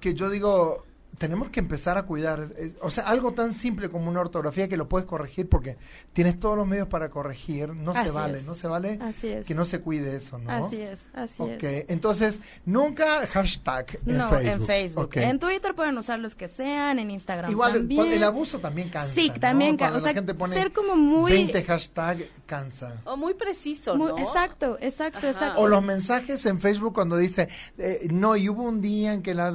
[0.00, 0.84] que yo digo,
[1.20, 2.46] tenemos que empezar a cuidar,
[2.80, 5.76] o sea, algo tan simple como una ortografía que lo puedes corregir porque
[6.14, 8.98] tienes todos los medios para corregir, no se vale, no se vale
[9.46, 10.50] que no se cuide eso, ¿no?
[10.50, 11.84] Así es, así es.
[11.90, 15.10] entonces, nunca hashtag en no, en Facebook.
[15.16, 18.12] En Twitter pueden usar los que sean, en Instagram Igual, también.
[18.12, 19.98] El, abuso también cansa, Sí, también cansa.
[19.98, 20.14] O sea,
[20.54, 21.32] ser como muy...
[21.32, 22.94] 20 hashtag cansa.
[23.04, 24.16] O muy preciso, ¿no?
[24.16, 25.60] exacto, exacto, exacto.
[25.60, 29.34] O los mensajes en Facebook cuando dice, eh, no, y hubo un día en que
[29.34, 29.50] la...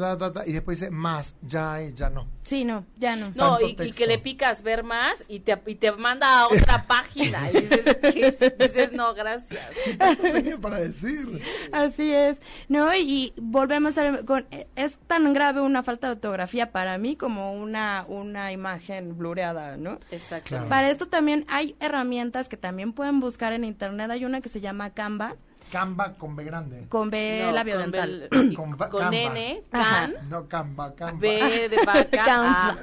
[0.45, 1.54] y después dice, más, ya,
[1.95, 2.27] ya no.
[2.43, 3.31] Sí, no, ya no.
[3.33, 7.49] No, y, que le picas ver más y te, y te manda a otra página
[7.49, 9.61] y dices, dices no, gracias.
[10.21, 11.41] tenía para decir.
[11.71, 12.41] Así es.
[12.67, 17.53] No, y, volvemos a con, es tan grave una falta de ortografía para mí como
[17.53, 19.99] una, una imagen blureada, ¿no?
[20.11, 20.67] Exacto.
[20.69, 24.11] Para esto también hay herramientas que también pueden buscar en internet.
[24.11, 25.35] Hay una que se llama Canva
[25.75, 26.87] Canva con B grande.
[26.87, 28.29] Con B labio dental.
[28.55, 30.15] Con, con N, can.
[30.29, 31.17] No, Canva, Canva.
[31.17, 32.23] B de vaca.
[32.23, 32.77] Canva.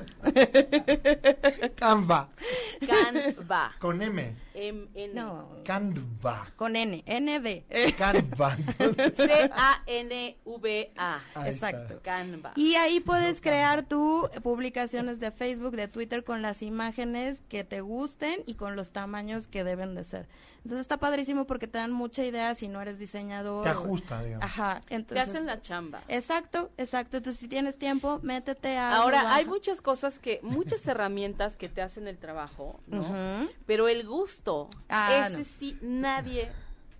[1.74, 2.28] Canva.
[2.86, 3.72] Canva.
[3.78, 4.36] Con M.
[4.54, 5.14] M N.
[5.14, 5.48] No.
[5.64, 6.52] Canva.
[6.56, 7.02] Con N.
[7.06, 7.64] N B.
[7.96, 8.56] Canva.
[9.16, 11.20] C-A-N-V-A.
[11.46, 12.00] Exacto.
[12.02, 12.52] Canva.
[12.56, 17.80] Y ahí puedes crear tu publicaciones de Facebook, de Twitter con las imágenes que te
[17.80, 20.28] gusten y con los tamaños que deben de ser.
[20.64, 23.64] Entonces está padrísimo porque te dan mucha idea si no eres diseñador.
[23.64, 24.44] Te ajusta, digamos.
[24.44, 24.80] Ajá.
[24.90, 26.02] Entonces, te hacen la chamba.
[26.06, 27.16] Exacto, exacto.
[27.16, 28.94] Entonces si tienes tiempo, métete a...
[28.94, 33.48] Ahora, hay muchas cosas que, muchas herramientas que te hacen el trabajo, ¿no?
[33.66, 34.41] Pero el gusto,
[34.88, 36.50] ah, ese sí nadie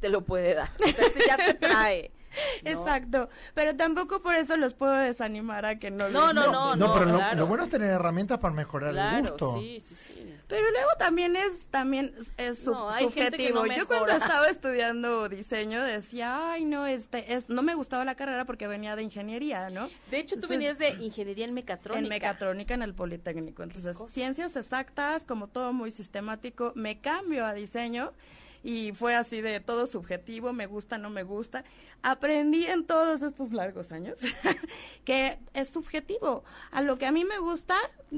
[0.00, 0.70] te lo puede dar.
[0.85, 2.11] O sea, ese ya te trae.
[2.64, 6.92] Exacto, pero tampoco por eso los puedo desanimar a que no No, no, no, no,
[6.94, 9.58] pero lo, bueno es tener herramientas para mejorar el gusto.
[9.58, 10.34] Sí, sí, sí.
[10.48, 13.66] Pero luego también es también es subjetivo.
[13.66, 18.44] Yo cuando estaba estudiando diseño decía, "Ay, no, este es no me gustaba la carrera
[18.44, 22.02] porque venía de ingeniería, ¿no?" De hecho, tú venías de ingeniería en mecatrónica.
[22.02, 23.62] En mecatrónica en el Politécnico.
[23.62, 28.12] Entonces, ciencias exactas, como todo muy sistemático, me cambio a diseño
[28.62, 31.64] y fue así de todo subjetivo, me gusta, no me gusta.
[32.03, 34.18] Aprendí en todos estos largos años
[35.05, 36.44] que es subjetivo.
[36.70, 37.75] A lo que a mí me gusta,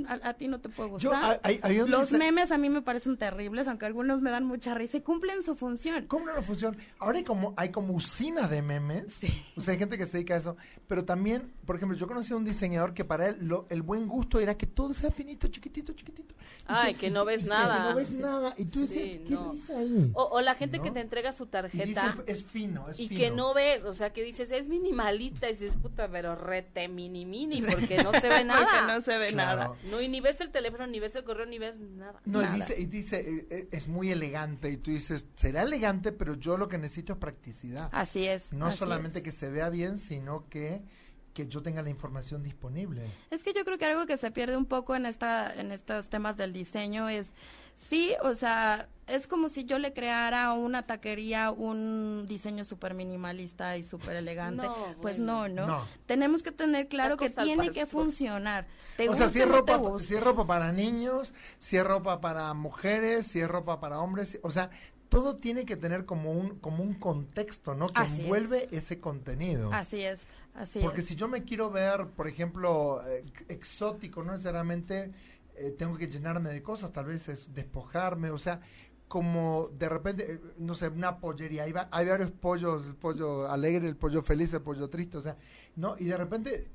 [0.09, 1.41] a, ti no te puede gustar.
[1.87, 5.43] Los memes a mí me parecen terribles, aunque algunos me dan mucha risa y cumplen
[5.43, 6.07] su función.
[6.07, 6.77] Cumplen la función.
[6.99, 9.19] Ahora hay como, hay como usinas de memes.
[9.57, 10.57] O sea, hay gente que se dedica a eso.
[10.87, 14.09] Pero también, por ejemplo, yo conocí a un diseñador que para él lo, el buen
[14.09, 16.35] gusto era que todo sea finito, chiquitito, chiquitito.
[16.67, 17.77] Ay, que, no ves nada.
[17.77, 18.55] Que no ves nada.
[18.57, 20.11] Y tú dices, ¿qué dice ahí?
[20.15, 22.17] O, la gente que te entrega su tarjeta.
[22.27, 25.49] es fino, es y que no ves, o sea, que dices, es minimalista.
[25.49, 28.67] Y dices, puta, pero rete mini mini, porque no se ve nada.
[28.67, 29.75] porque no se ve nada.
[29.91, 32.21] No, y ni ves el teléfono, ni ves el correo, ni ves nada.
[32.25, 34.71] No, y dice, y dice eh, eh, es muy elegante.
[34.71, 37.89] Y tú dices, será elegante, pero yo lo que necesito es practicidad.
[37.93, 38.53] Así es.
[38.53, 40.83] No solamente que se vea bien, sino que
[41.35, 43.03] que yo tenga la información disponible.
[43.31, 46.09] Es que yo creo que algo que se pierde un poco en esta en estos
[46.09, 47.33] temas del diseño es
[47.75, 52.95] sí, o sea, es como si yo le creara a una taquería un diseño súper
[52.95, 54.67] minimalista y súper elegante.
[55.03, 58.67] pues no, no, Tenemos que tener claro que tiene que funcionar.
[59.09, 63.27] o sea, si es, ropa, si es ropa para niños, si es ropa para mujeres,
[63.27, 64.71] si es ropa para hombres, o sea,
[65.09, 67.89] todo tiene que tener como un como un contexto, ¿no?
[67.89, 69.71] Que envuelve ese contenido.
[69.73, 75.13] Así es, así Porque si yo me quiero ver, por ejemplo, eh, exótico, no necesariamente
[75.57, 78.61] eh, tengo que llenarme de cosas, tal vez es despojarme, o sea,
[79.09, 83.89] como de repente, eh, no sé, una pollería, hay, hay varios pollos, el pollo alegre,
[83.89, 85.37] el pollo feliz, el pollo triste, o sea,
[85.77, 85.97] ¿no?
[85.99, 86.69] Y de repente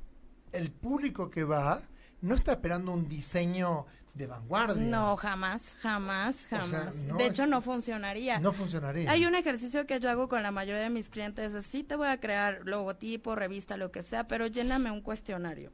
[0.52, 1.82] el público que va
[2.22, 4.76] no está esperando un diseño de vanguardia.
[4.84, 6.94] No, jamás, jamás, jamás.
[7.18, 8.39] de hecho, no funcionaría.
[8.39, 9.10] No funcionaría.
[9.10, 11.96] Hay un ejercicio que yo hago con la mayoría de mis clientes, es sí te
[11.96, 15.72] voy a crear logotipo, revista, lo que sea, pero lléname un cuestionario.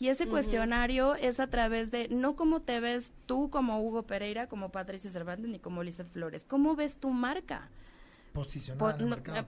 [0.00, 4.48] Y ese cuestionario es a través de, no cómo te ves tú como Hugo Pereira,
[4.48, 7.68] como Patricia Cervantes, ni como Lizeth Flores, cómo ves tu marca.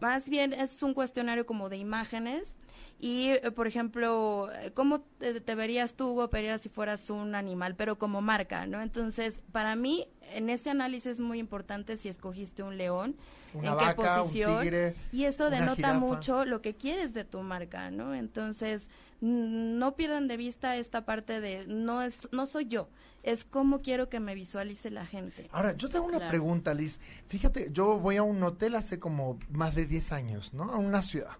[0.00, 2.56] Más bien es un cuestionario como de imágenes
[2.98, 7.74] y, eh, por ejemplo, eh, ¿cómo te, verías tú, Hugo Pereira, si fueras un animal,
[7.74, 8.82] pero como marca, ¿no?
[8.82, 13.16] Entonces, para mí, en este análisis es muy importante si escogiste un león,
[13.54, 18.14] en qué posición, y eso denota mucho lo que quieres de tu marca, ¿no?
[18.14, 18.88] Entonces,
[19.20, 22.88] no pierdan de vista esta parte de no es no soy yo,
[23.22, 25.48] es cómo quiero que me visualice la gente.
[25.52, 27.00] Ahora, yo tengo una pregunta, Liz.
[27.28, 30.72] Fíjate, yo voy a un hotel hace como más de 10 años, ¿no?
[30.72, 31.36] A una ciudad.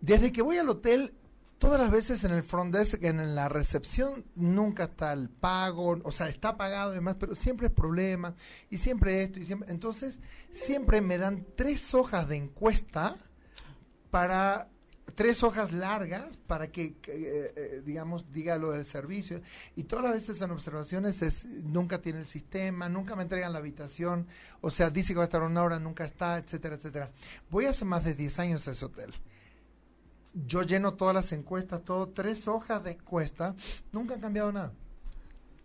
[0.00, 1.14] Desde que voy al hotel,
[1.58, 6.12] todas las veces en el front desk, en la recepción, nunca está el pago, o
[6.12, 8.34] sea, está pagado y demás, pero siempre es problema,
[8.68, 9.70] y siempre esto, y siempre.
[9.70, 10.18] Entonces,
[10.50, 13.16] siempre me dan tres hojas de encuesta
[14.10, 14.68] para
[15.14, 19.40] tres hojas largas para que, eh, eh, digamos, diga lo del servicio.
[19.74, 23.58] Y todas las veces en observaciones es, nunca tiene el sistema, nunca me entregan la
[23.58, 24.26] habitación,
[24.60, 27.10] o sea, dice que va a estar una hora, nunca está, etcétera, etcétera.
[27.50, 29.12] Voy hace más de 10 años a ese hotel.
[30.34, 33.54] Yo lleno todas las encuestas, todo, tres hojas de encuesta,
[33.92, 34.72] nunca han cambiado nada.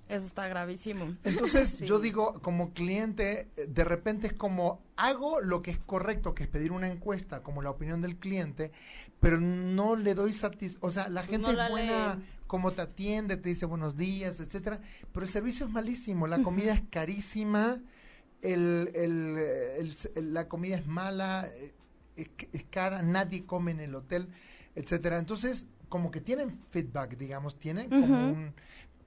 [0.07, 1.15] Eso está gravísimo.
[1.23, 6.43] Entonces yo digo, como cliente, de repente es como hago lo que es correcto, que
[6.43, 8.73] es pedir una encuesta, como la opinión del cliente,
[9.21, 10.79] pero no le doy satisfacción.
[10.81, 14.81] O sea, la gente es buena, como te atiende, te dice buenos días, etcétera,
[15.13, 17.79] pero el servicio es malísimo, la comida es carísima,
[18.41, 21.73] el, el, la comida es mala, eh,
[22.17, 24.27] es, es cara, nadie come en el hotel,
[24.75, 25.19] etcétera.
[25.19, 28.53] Entonces, como que tienen feedback, digamos, tienen como un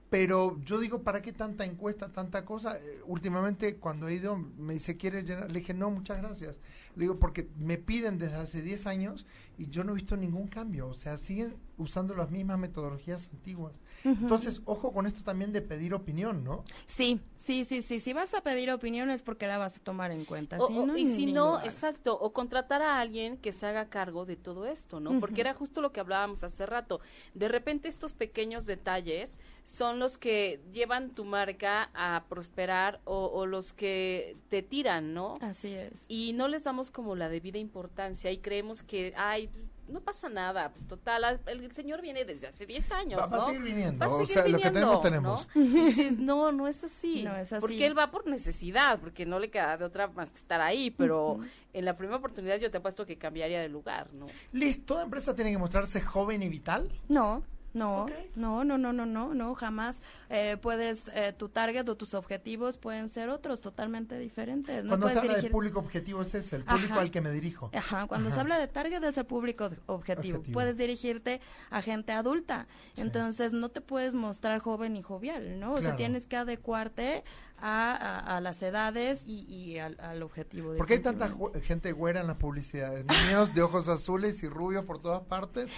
[0.09, 2.77] pero yo digo, ¿para qué tanta encuesta, tanta cosa?
[2.77, 5.51] Eh, últimamente, cuando he ido, me dice, ¿quieres llenar?
[5.51, 6.59] Le dije, no, muchas gracias.
[6.95, 9.27] Le digo, porque me piden desde hace 10 años
[9.57, 10.87] y yo no he visto ningún cambio.
[10.87, 13.73] O sea, siguen usando las mismas metodologías antiguas.
[14.05, 16.63] Entonces, ojo con esto también de pedir opinión, ¿no?
[16.85, 17.99] Sí, sí, sí, sí.
[17.99, 20.57] Si vas a pedir opinión es porque la vas a tomar en cuenta.
[20.95, 24.99] y si no, exacto, o contratar a alguien que se haga cargo de todo esto,
[24.99, 25.19] ¿no?
[25.19, 27.01] Porque era justo lo que hablábamos hace rato.
[27.33, 33.73] De repente estos pequeños detalles son los que llevan tu marca a prosperar o, los
[33.73, 35.35] que te tiran, ¿no?
[35.41, 35.93] Así es.
[36.07, 40.29] Y no les damos como la debida importancia y creemos que, ay, pues, no pasa
[40.29, 43.37] nada, pues total, el, señor viene desde hace 10 años, va, ¿no?
[43.37, 45.47] Va a seguir viniendo, o sea, lo que tenemos, tenemos.
[45.55, 45.61] ¿no?
[45.61, 47.23] Y dices, no, no es así.
[47.23, 47.61] No es así.
[47.61, 50.91] Porque él va por necesidad, porque no le queda de otra más que estar ahí,
[50.91, 51.39] pero
[51.73, 54.25] en la primera oportunidad yo te apuesto que cambiaría de lugar, ¿no?
[54.51, 56.89] Liz, ¿toda empresa tiene que mostrarse joven y vital?
[57.09, 57.43] No.
[57.75, 59.99] No, no, no, no, no, no, no, jamás.
[60.29, 64.83] Eh, puedes, eh, tu target o tus objetivos pueden ser otros totalmente diferentes.
[64.85, 67.69] No cuando se habla de público objetivo es ese, el público al que me dirijo.
[67.73, 70.41] Ajá, cuando se habla de target es el público objetivo.
[70.53, 72.67] Puedes dirigirte a gente adulta.
[72.95, 75.73] Entonces no te puedes mostrar joven y jovial, ¿no?
[75.73, 77.25] O sea, tienes que adecuarte
[77.57, 80.75] a, a, las edades y, al, objetivo.
[80.75, 81.31] ¿Por qué hay tanta
[81.63, 83.05] gente güera en las publicidades?
[83.05, 85.69] Niños de ojos azules y rubios por todas partes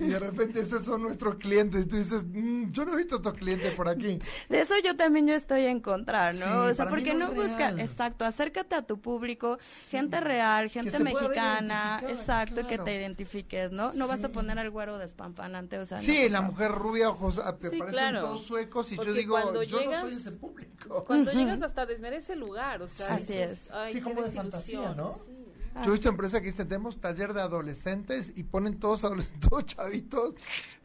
[0.00, 1.84] y de repente esos son nuestros clientes.
[1.84, 4.18] Y tú dices, mm, yo no he visto estos clientes por aquí.
[4.48, 6.64] De eso yo también yo estoy en contra, ¿no?
[6.64, 9.58] o sea, porque no, busca, exacto, acércate a tu público,
[9.90, 13.92] gente real, gente mexicana, exacto, que te identifiques, ¿no?
[13.92, 15.98] No vas a poner al güero despampanante, o sea.
[15.98, 20.14] Sí, la mujer rubia, ojos, te parecen todos suecos y yo digo, yo no soy
[20.14, 23.70] ese público llegas hasta desmerece el lugar, o sea, Así es.
[23.92, 25.14] sí, como de fantasía, ¿no?
[25.82, 29.66] Yo he visto empresas que dicen, tenemos taller de adolescentes y ponen todos adolescentes, todos
[29.66, 30.34] chavitos.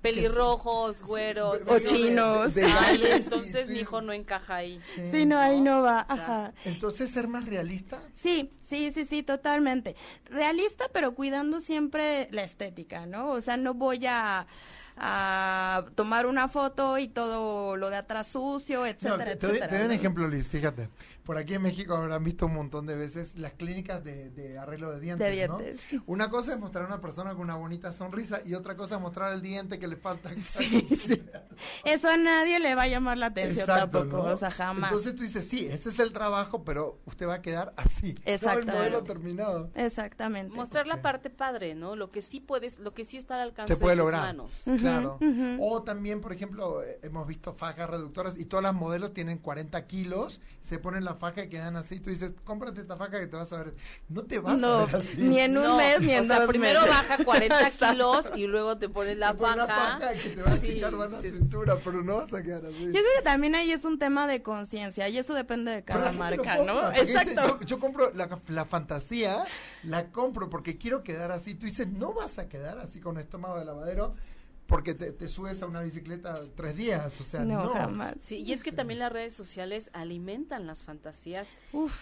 [0.02, 1.60] Pelirrojos, güeros.
[1.68, 2.54] O chinos.
[2.58, 4.82] entonces mi hijo no encaja ahí.
[5.12, 6.06] Sí, no, ahí no va.
[6.08, 6.54] Ajá.
[6.66, 8.02] Entonces, ¿ser más realista?
[8.14, 9.96] Sí, sí, sí, sí, totalmente.
[10.26, 13.30] Realista, pero cuidando siempre la estética, ¿no?
[13.32, 14.46] O sea, no voy a
[14.98, 19.68] a tomar una foto y todo lo de atrás sucio, etcétera, etcétera.
[19.68, 20.90] Te doy un ejemplo, Liz, fíjate.
[21.24, 25.00] Por aquí en México habrán visto un montón de veces las clínicas de, arreglo de
[25.00, 25.82] dientes, de dientes.
[26.06, 29.02] Una cosa es mostrar a una persona con una bonita sonrisa y otra cosa es
[29.02, 30.32] mostrar el diente que le falta.
[30.42, 31.22] Sí, sí.
[31.86, 34.92] Eso a nadie le va a llamar la atención tampoco, o sea, jamás.
[34.92, 38.16] Entonces tú dices, sí, ese es el trabajo, pero usted va a quedar así.
[38.26, 38.66] Exactamente.
[38.66, 39.70] No el modelo terminado.
[39.76, 40.54] Exactamente.
[40.56, 41.96] Mostrar la parte padre, ¿no?
[41.96, 44.64] Lo que sí puedes, lo que sí está al alcance de tus manos.
[44.80, 45.20] Claro.
[45.60, 49.86] O también, por ejemplo, eh, hemos visto fajas reductoras y todas las modelos tienen 40
[49.88, 52.00] kilos, se ponen la faja y quedan así.
[52.00, 53.76] Tú dices, cómprate esta faja que te vas a ver.
[54.10, 55.18] No te vas a ver así.
[55.18, 58.88] Ni en un mes, ni en o sea, primero baja 40 kilos y luego te
[58.88, 59.56] pones la faja.
[59.56, 62.66] la faja que te va a achicar más la cintura, pero no vas a quedar
[62.66, 62.86] así.
[62.86, 66.12] Yo creo que también ahí es un tema de conciencia y eso depende de cada
[66.12, 66.92] marca, ¿no?
[66.92, 67.60] Exacto.
[67.66, 69.46] yo, compro la, la fantasía,
[69.84, 71.56] la compro porque quiero quedar así.
[71.56, 74.16] Tú dices, no vas a quedar así con estómago de lavadero
[74.72, 77.68] porque te, subes a una bicicleta tres días, o sea, no.
[77.70, 78.16] Jamás.
[78.22, 81.50] Sí, y es que también las redes sociales alimentan las fantasías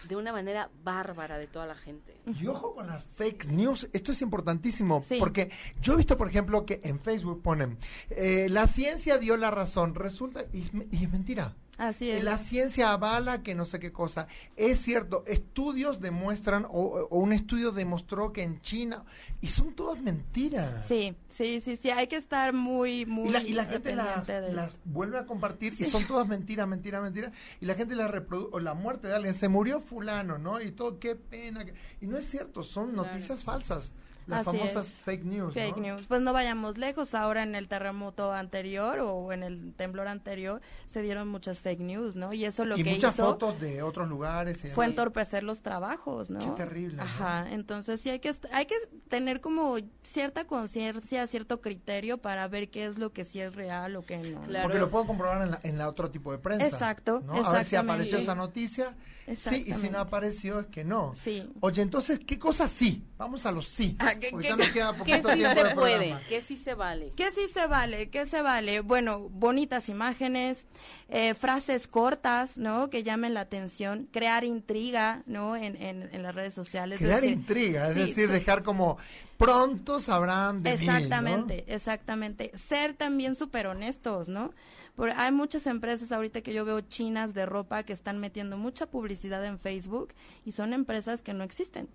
[0.07, 2.15] de una manera bárbara de toda la gente.
[2.39, 5.49] Y ojo con las fake news, esto es importantísimo, porque
[5.81, 7.79] yo he visto, por ejemplo, que en Facebook ponen,
[8.11, 11.55] eh, la ciencia dio la razón, resulta, y es mentira.
[11.79, 12.25] Así es.
[12.25, 14.27] La ciencia avala que no sé qué cosa.
[14.57, 19.05] Es cierto, estudios demuestran, o, un estudio demostró que en China,
[19.39, 20.85] y son todas mentiras.
[20.85, 23.29] Sí, sí, sí, sí, hay que estar muy, muy.
[23.29, 27.31] Y la, gente las, vuelve a compartir y son todas mentiras, mentiras, mentiras.
[27.61, 30.59] Y la gente la reproduce, la muerte de alguien, se murió Fulano, ¿no?
[30.59, 31.65] Y todo, qué pena.
[32.01, 33.93] Y no es cierto, son noticias falsas.
[34.29, 35.53] Las famosas fake news.
[35.55, 36.03] Fake news.
[36.07, 37.15] Pues no vayamos lejos.
[37.15, 42.15] Ahora en el terremoto anterior o en el temblor anterior se dieron muchas fake news,
[42.15, 42.33] ¿no?
[42.33, 44.59] Y eso lo y que muchas fotos de otros lugares.
[44.73, 46.39] fue entorpecer los trabajos, ¿no?
[46.39, 47.01] Qué terrible.
[47.01, 47.47] Ajá.
[47.51, 48.75] Entonces sí hay que hay que
[49.07, 53.95] tener como cierta conciencia, cierto criterio para ver qué es lo que sí es real
[53.95, 54.41] o qué no.
[54.63, 56.65] Porque lo puedo comprobar en la, en la otro tipo de prensa.
[56.65, 57.21] Exacto.
[57.25, 57.33] ¿no?
[57.33, 58.95] A ver si apareció esa noticia.
[59.35, 61.13] Sí, y si no apareció es que no.
[61.15, 61.47] Sí.
[61.59, 63.05] Oye, entonces, ¿qué cosas sí?
[63.17, 63.95] Vamos a los sí.
[63.99, 66.17] Ah, ¿Qué, sí se puede?
[66.27, 67.13] ¿Qué sí se vale?
[67.15, 68.09] ¿Qué sí se vale?
[68.09, 68.81] ¿Qué se vale?
[68.81, 70.65] Bueno, bonitas imágenes,
[71.09, 72.89] eh, frases cortas, ¿no?
[72.89, 75.55] Que llamen la atención, crear intriga, ¿no?
[75.55, 76.99] En, en, las redes sociales.
[76.99, 78.97] Crear intriga, es decir, dejar como
[79.37, 82.51] pronto sabrán de Exactamente, exactamente.
[82.55, 84.51] Ser también súper honestos, ¿no?
[84.95, 88.85] Porque hay muchas empresas ahorita que yo veo chinas de ropa que están metiendo mucha
[88.85, 90.13] publicidad en Facebook
[90.45, 91.87] y son empresas que no existen.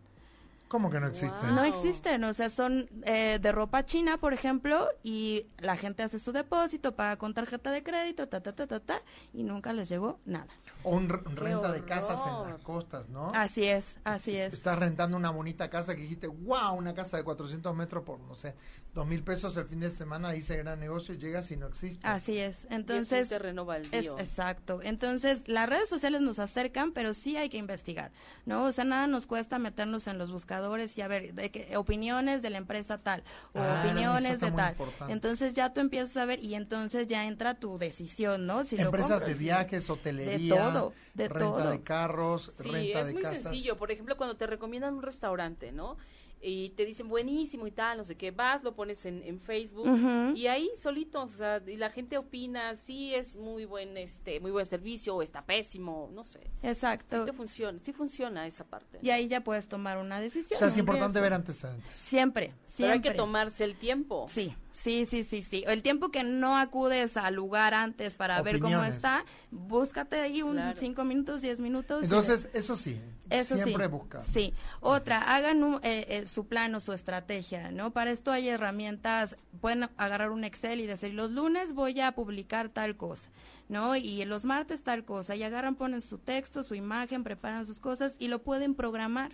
[0.68, 1.54] ¿Cómo que no existen?
[1.54, 6.18] No existen, o sea, son eh, de ropa china, por ejemplo, y la gente hace
[6.18, 9.02] su depósito, paga con tarjeta de crédito, ta, ta, ta, ta, ta,
[9.32, 10.48] y nunca les llegó nada.
[10.85, 13.32] O un, renta de casas en las costas, ¿no?
[13.35, 14.53] Así es, así es.
[14.53, 18.35] Estás rentando una bonita casa que dijiste, wow, una casa de 400 metros por, no
[18.35, 18.55] sé,
[18.95, 22.07] dos mil pesos el fin de semana, hice gran negocio y llegas y no existe.
[22.07, 23.32] Así es, entonces...
[23.32, 28.12] es exacto, entonces las redes sociales nos acercan, pero sí hay que investigar,
[28.47, 28.64] ¿no?
[28.64, 32.41] O sea, nada nos cuesta meternos en los buscadores y a ver, de que, opiniones
[32.43, 34.76] de la empresa tal o ah, opiniones de tal.
[35.09, 38.64] Entonces ya tú empiezas a ver y entonces ya entra tu decisión, ¿no?
[38.64, 40.74] Si Empresas de viajes, hotelería, de todo,
[41.14, 43.77] de renta de carros, sí, renta es muy sencillo.
[43.77, 45.97] Por ejemplo, cuando te recomiendan un restaurante, ¿no?
[46.45, 49.88] Y te dicen buenísimo y tal, no sé qué, vas, lo pones en, en Facebook
[50.36, 54.51] y ahí solitos, o sea, y la gente opina, sí es muy buen este muy
[54.51, 56.51] buen servicio o está pésimo, no sé.
[56.62, 57.24] Exacto.
[57.24, 58.99] Sí funciona, sí funciona esa parte.
[59.03, 60.57] Y ahí ya puedes tomar una decisión.
[60.57, 61.95] O sea, es importante ver antecedentes.
[61.95, 62.95] Siempre, siempre.
[62.95, 64.26] hay que tomarse el tiempo.
[64.28, 65.64] Sí, sí, sí, sí, sí.
[65.66, 70.61] El tiempo que no acudes al lugar antes para ver cómo está, búscate ahí un
[70.76, 72.03] cinco minutos, diez minutos.
[72.05, 73.90] Entonces, eso sí, eso siempre sí.
[73.90, 74.20] busca.
[74.20, 74.55] Sí.
[74.80, 77.93] Otra, hagan un, eh, eh, su plan o su estrategia, ¿no?
[77.93, 82.68] Para esto hay herramientas, pueden agarrar un Excel y decir, los lunes voy a publicar
[82.68, 83.30] tal cosa,
[83.68, 83.97] ¿no?
[83.97, 88.16] Y los martes tal cosa, y agarran, ponen su texto, su imagen, preparan sus cosas
[88.18, 89.32] y lo pueden programar.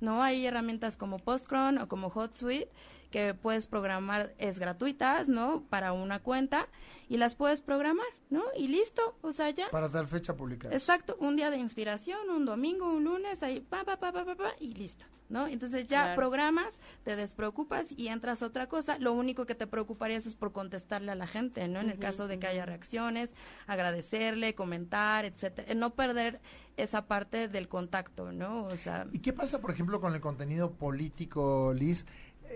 [0.00, 0.22] ¿no?
[0.22, 2.70] Hay herramientas como Postcron o como HotSuite
[3.10, 5.64] que puedes programar, es gratuitas, ¿no?
[5.70, 6.68] Para una cuenta
[7.08, 8.44] y las puedes programar, ¿no?
[8.54, 9.70] Y listo, o sea, ya.
[9.70, 10.72] Para tal fecha publicar.
[10.74, 14.36] Exacto, un día de inspiración, un domingo, un lunes, ahí, pa, pa, pa, pa, pa,
[14.36, 15.46] pa y listo, ¿no?
[15.46, 18.98] Entonces ya programas, te despreocupas y entras a otra cosa.
[18.98, 21.80] Lo único que te preocuparías es por contestarle a la gente, ¿no?
[21.80, 23.34] En el caso de que haya reacciones,
[23.66, 25.74] agradecerle, comentar, etcétera.
[25.74, 26.40] No perder
[26.76, 28.64] esa parte del contacto, ¿no?
[28.64, 29.06] O sea.
[29.12, 32.04] ¿Y qué pasa, por ejemplo, con el contenido político, Liz?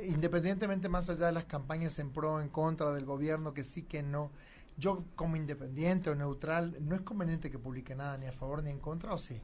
[0.07, 3.83] independientemente más allá de las campañas en pro o en contra del gobierno, que sí
[3.83, 4.31] que no,
[4.77, 8.71] yo como independiente o neutral, ¿no es conveniente que publique nada ni a favor ni
[8.71, 9.41] en contra o sí?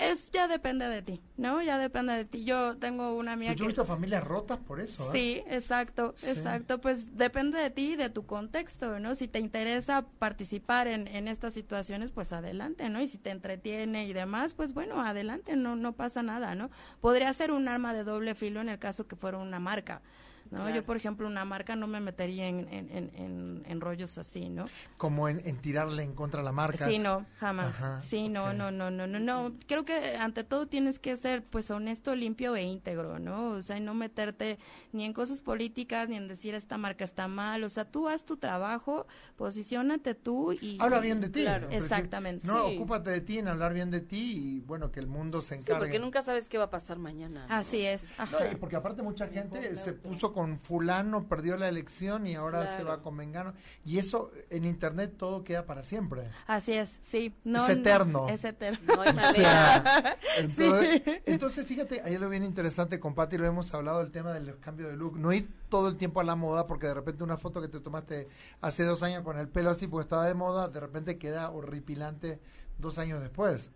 [0.00, 1.62] Es ya depende de ti, ¿no?
[1.62, 2.44] Ya depende de ti.
[2.44, 5.12] Yo tengo una amiga pues yo he visto familias rotas por eso.
[5.12, 5.12] ¿eh?
[5.12, 6.80] Sí, exacto, exacto.
[6.80, 9.14] Pues depende de ti y de tu contexto, ¿no?
[9.14, 13.00] Si te interesa participar en, en estas situaciones, pues adelante, ¿no?
[13.00, 16.70] Y si te entretiene y demás, pues bueno, adelante, no, no pasa nada, ¿no?
[17.00, 20.02] Podría ser un arma de doble filo en el caso que fuera una marca.
[20.50, 20.68] ¿No?
[20.70, 24.66] Yo, por ejemplo, una marca no me metería en, en, en, rollos así, ¿no?
[24.96, 26.86] Como en, tirarle en contra a la marca.
[26.86, 27.76] Sí, no, jamás.
[28.04, 29.52] sí, no, no, no, no, no, no.
[29.66, 33.50] Creo que ante todo tienes que ser, pues, honesto, limpio e íntegro, ¿no?
[33.50, 34.58] O sea, no meterte
[34.92, 37.64] ni en cosas políticas, ni en decir esta marca está mal.
[37.64, 40.76] O sea, tú haz tu trabajo, posicionate tú y...
[40.80, 41.42] Habla bien de ti.
[41.42, 41.68] Claro.
[41.70, 42.46] Exactamente.
[42.46, 45.54] No, ocúpate de ti, en hablar bien de ti y, bueno, que el mundo se
[45.54, 45.74] encargue.
[45.74, 47.46] Sí, porque nunca sabes qué va a pasar mañana.
[47.48, 48.16] Así es.
[48.58, 53.02] porque aparte mucha gente se puso con fulano, perdió la elección y ahora se va
[53.02, 53.54] con Mengano.
[53.84, 56.30] Y eso en internet todo queda para siempre.
[56.46, 57.34] Así es, sí.
[57.44, 58.28] No, es eterno.
[58.28, 58.96] es eterno.
[58.96, 60.16] No hay manera.
[60.38, 64.58] entonces, entonces, fíjate, ahí lo bien interesante con Pati, lo hemos hablado, el tema del
[64.58, 65.18] cambio de look.
[65.18, 67.80] No ir todo el tiempo a la moda porque de repente una foto que te
[67.80, 68.28] tomaste
[68.60, 72.40] hace dos años con el pelo así porque estaba de moda, de repente queda horripilante
[72.78, 73.70] dos años después.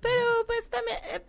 [0.00, 1.22] Pero pues también, eh,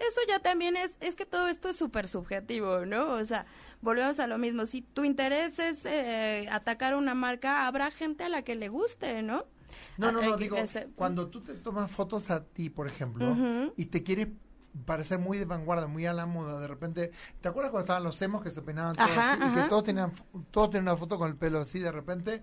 [0.00, 3.14] eso ya también es, es que todo esto es súper subjetivo, ¿no?
[3.14, 3.46] O sea,
[3.86, 4.66] volvemos a lo mismo.
[4.66, 9.22] Si tu interés es eh, atacar una marca, habrá gente a la que le guste,
[9.22, 9.44] ¿no?
[9.96, 10.56] No, no, no, ah, digo,
[10.94, 14.28] cuando tú te tomas fotos a ti, por ejemplo, y te quieres
[14.84, 18.20] parecer muy de vanguardia, muy a la moda, de repente, ¿te acuerdas cuando estaban los
[18.20, 20.12] emos que se peinaban todos así y que todos tenían,
[20.50, 22.42] todos tenían una foto con el pelo así, de repente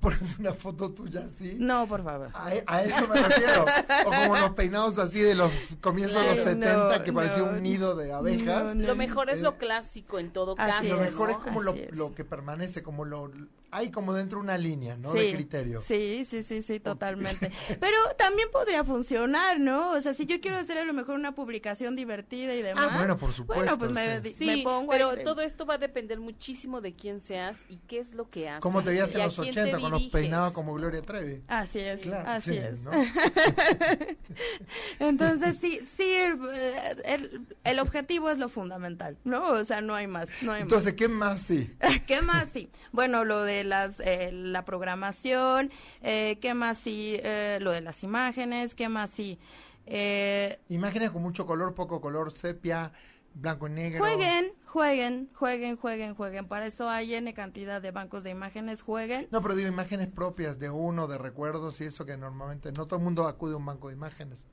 [0.00, 1.56] pones una foto tuya así.
[1.58, 2.30] No, por favor.
[2.34, 3.64] A, eso me refiero.
[4.06, 7.96] o como los peinados así de los comienzos de los 70 que parecía un nido
[7.96, 8.74] de abejas.
[8.76, 10.88] lo mejor es lo clásico en todo caso.
[10.88, 13.30] Lo mejor es como lo, lo, que permanece, como lo
[13.70, 15.12] hay como dentro una línea, ¿no?
[15.12, 15.80] de criterio.
[15.80, 17.52] Sí, sí, sí, sí, totalmente.
[17.80, 19.90] Pero también podría funcionar, ¿no?
[19.90, 22.88] O sea, si yo quiero hacer a lo mejor una publicación divertida y demás.
[22.90, 23.62] Ah, bueno, por supuesto.
[23.62, 24.62] Bueno, pues me, sí.
[24.64, 24.90] pongo.
[24.90, 28.48] Pero todo esto va a depender muchísimo de quién seas y qué es lo que
[28.48, 28.62] haces.
[28.62, 31.42] ¿Cómo te veías en los 80 con los peinados como Gloria Trevi?
[31.48, 32.80] Así es, así es.
[34.98, 36.12] Entonces, sí, sí,
[37.04, 39.52] el, el, objetivo es lo fundamental, ¿no?
[39.52, 41.74] O sea, no hay más, no hay Entonces, ¿qué más sí?
[42.06, 42.70] ¿Qué más sí?
[42.92, 45.70] Bueno, lo de las eh, la programación,
[46.02, 49.38] eh, qué más sí, eh, lo de las imágenes, qué más sí.
[49.90, 52.92] Eh, imágenes con mucho color, poco color, sepia,
[53.38, 54.00] blanco y negro.
[54.00, 56.48] Jueguen, jueguen, jueguen, jueguen, jueguen.
[56.48, 59.28] Para eso hay N cantidad de bancos de imágenes, jueguen.
[59.30, 62.98] No, pero digo imágenes propias de uno, de recuerdos y eso que normalmente no todo
[62.98, 64.46] el mundo acude a un banco de imágenes.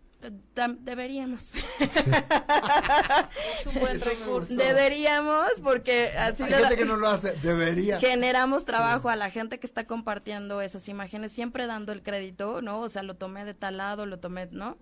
[0.79, 1.53] Deberíamos.
[1.79, 4.55] es un buen recurso.
[4.55, 7.99] Deberíamos, porque así Hay gente que no lo hace, debería.
[7.99, 12.79] Generamos trabajo a la gente que está compartiendo esas imágenes, siempre dando el crédito, ¿no?
[12.79, 14.77] O sea, lo tomé de tal lado, lo tomé, ¿no?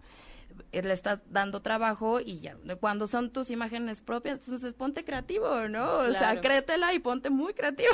[0.71, 5.67] Eh, le estás dando trabajo y ya, cuando son tus imágenes propias, entonces ponte creativo,
[5.69, 5.97] ¿no?
[5.99, 7.91] O sea, créetela y ponte muy creativo.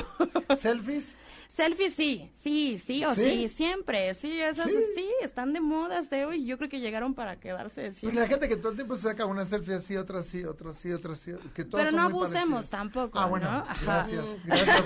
[0.62, 1.16] ¿Selfies?
[1.50, 5.10] Selfies sí, sí, sí o sí, siempre, sí, esas ¿Sí?
[5.24, 7.92] están de moda de hoy, yo creo que llegaron para quedarse.
[7.92, 8.12] Sí.
[8.12, 10.92] la gente que todo el tiempo se saca una selfie así, otra sí, otra sí,
[10.92, 14.86] otra sí, que Pero no abusemos tampoco, Ah, bueno, gracias, gracias,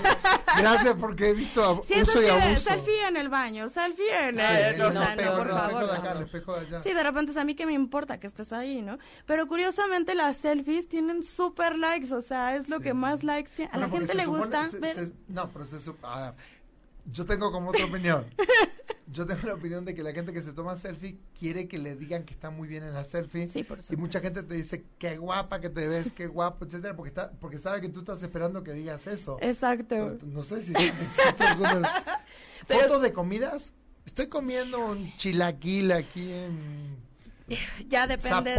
[0.58, 2.60] gracias porque he visto sí, uso y abuso.
[2.62, 4.90] selfie en el baño, selfie en el, no,
[5.36, 5.86] por favor.
[5.86, 6.80] De acá, el espejo de allá.
[6.80, 8.98] Sí, de repente a mí que me importa que estés ahí, ¿no?
[9.26, 13.70] Pero curiosamente las selfies tienen super likes, o sea, es lo que más likes tiene.
[13.74, 15.12] A la gente le gusta ver...
[15.28, 16.34] no, pero se, a ver,
[17.06, 18.26] yo tengo como otra opinión.
[19.06, 21.94] Yo tengo la opinión de que la gente que se toma selfie quiere que le
[21.94, 23.46] digan que está muy bien en la selfie.
[23.48, 26.96] Sí, por y mucha gente te dice qué guapa que te ves, qué guapo, etcétera,
[26.96, 29.36] porque está, porque sabe que tú estás esperando que digas eso.
[29.40, 30.18] Exacto.
[30.22, 30.72] no sé si
[32.66, 33.72] fotos de comidas.
[34.06, 37.04] Estoy comiendo un chilaquil aquí en
[37.88, 38.56] ya depende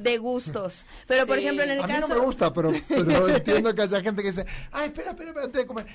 [0.00, 0.86] de, gustos.
[1.06, 1.92] Pero por ejemplo, en el caso.
[1.92, 5.10] A mí no me gusta, pero, pero entiendo que haya gente que dice, ay, espera,
[5.10, 5.86] espera, espera, antes de comer.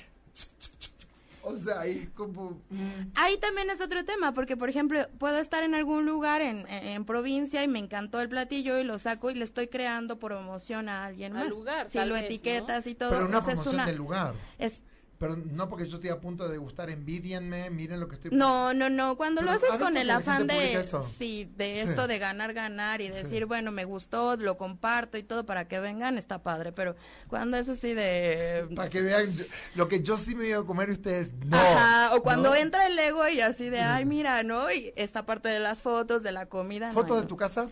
[1.48, 2.62] O sea, ahí como...
[2.70, 3.12] Mm.
[3.14, 7.04] Ahí también es otro tema, porque por ejemplo, puedo estar en algún lugar en, en,
[7.04, 11.06] provincia y me encantó el platillo y lo saco y le estoy creando promoción a
[11.06, 11.48] alguien más.
[11.48, 13.10] lugar, Si lo etiquetas y todo.
[13.10, 14.34] Pero una promoción es una, del lugar.
[14.58, 14.82] Es,
[15.18, 18.30] pero no porque yo estoy a punto de degustar, envidienme, miren lo que estoy...
[18.30, 20.88] No, no, no, cuando lo haces con el afán de...
[21.16, 25.44] Sí, de esto de ganar, ganar y decir, bueno, me gustó, lo comparto y todo
[25.44, 26.94] para que vengan, está padre, pero
[27.26, 28.68] cuando es así de...
[28.76, 29.34] Para que vean
[29.74, 31.56] lo que yo sí me iba a comer y ustedes no.
[31.56, 34.70] Ajá, o cuando entra el ego y así de, ay, mira, ¿no?
[34.70, 36.92] Y esta parte de las fotos, de la comida.
[36.92, 37.66] ¿Fotos de tu casa?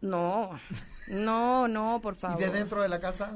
[0.00, 0.58] No,
[1.06, 2.40] no, no, por favor.
[2.40, 3.32] ¿Y de dentro de la casa?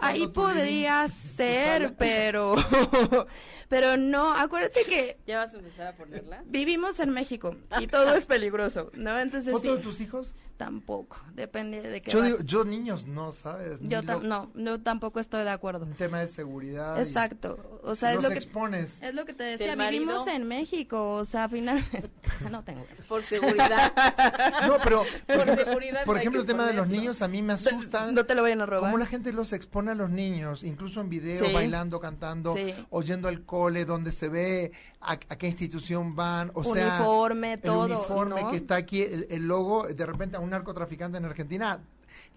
[0.00, 2.56] Ahí podría ser, pero
[3.68, 6.42] pero no, acuérdate que ya vas a empezar a ponerlas.
[6.50, 9.18] Vivimos en México y todo es peligroso, ¿no?
[9.18, 10.34] Entonces ¿Foto de tus hijos?
[10.56, 12.10] Tampoco, depende de qué.
[12.10, 13.80] Yo digo, yo niños no, ¿sabes?
[13.80, 15.84] Yo no, yo tampoco estoy de acuerdo.
[15.84, 17.00] Un tema de seguridad.
[17.00, 19.02] Exacto, o sea, es lo que expones.
[19.02, 22.10] Es lo que te decía, vivimos en México, o sea, finalmente
[22.50, 22.86] no tengo.
[23.08, 23.92] Por seguridad.
[24.68, 26.04] no, pero por, seguridad.
[26.04, 28.12] Por ejemplo, el tema de los niños a mí me asusta.
[28.12, 28.82] No te lo vayan a robar.
[28.82, 32.54] Cómo la gente los expone expone a los niños, incluso en video, bailando, cantando,
[32.90, 34.72] oyendo al cole, donde se ve
[35.04, 39.46] a, qué institución van, o sea, uniforme, todo, el uniforme que está aquí, el, el
[39.46, 41.80] logo, de repente a un narcotraficante en Argentina.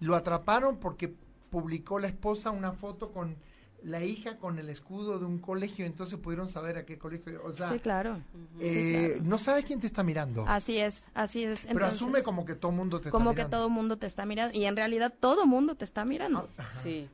[0.00, 1.14] Lo atraparon porque
[1.50, 3.36] publicó la esposa una foto con
[3.86, 7.40] la hija con el escudo de un colegio, entonces pudieron saber a qué colegio.
[7.44, 8.20] O sea, sí, claro.
[8.60, 10.44] Eh, no sabes quién te está mirando.
[10.48, 11.64] Así es, así es.
[11.72, 13.30] Pero asume como que todo mundo te está mirando.
[13.30, 14.58] Como que todo mundo te está mirando.
[14.58, 16.48] Y en realidad todo mundo te está mirando.
[16.58, 17.08] Ah, sí,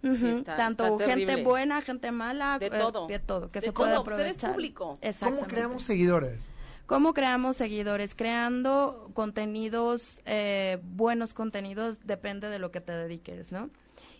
[0.45, 2.59] Tanto gente buena, gente mala.
[2.59, 3.07] De eh, todo.
[3.07, 3.51] de todo.
[3.51, 4.53] Que se puede aprovechar.
[4.53, 4.99] público.
[5.21, 6.47] ¿Cómo creamos seguidores?
[6.87, 8.15] ¿Cómo creamos seguidores?
[8.15, 13.71] Creando contenidos, eh, buenos contenidos, depende de lo que te dediques, ¿no?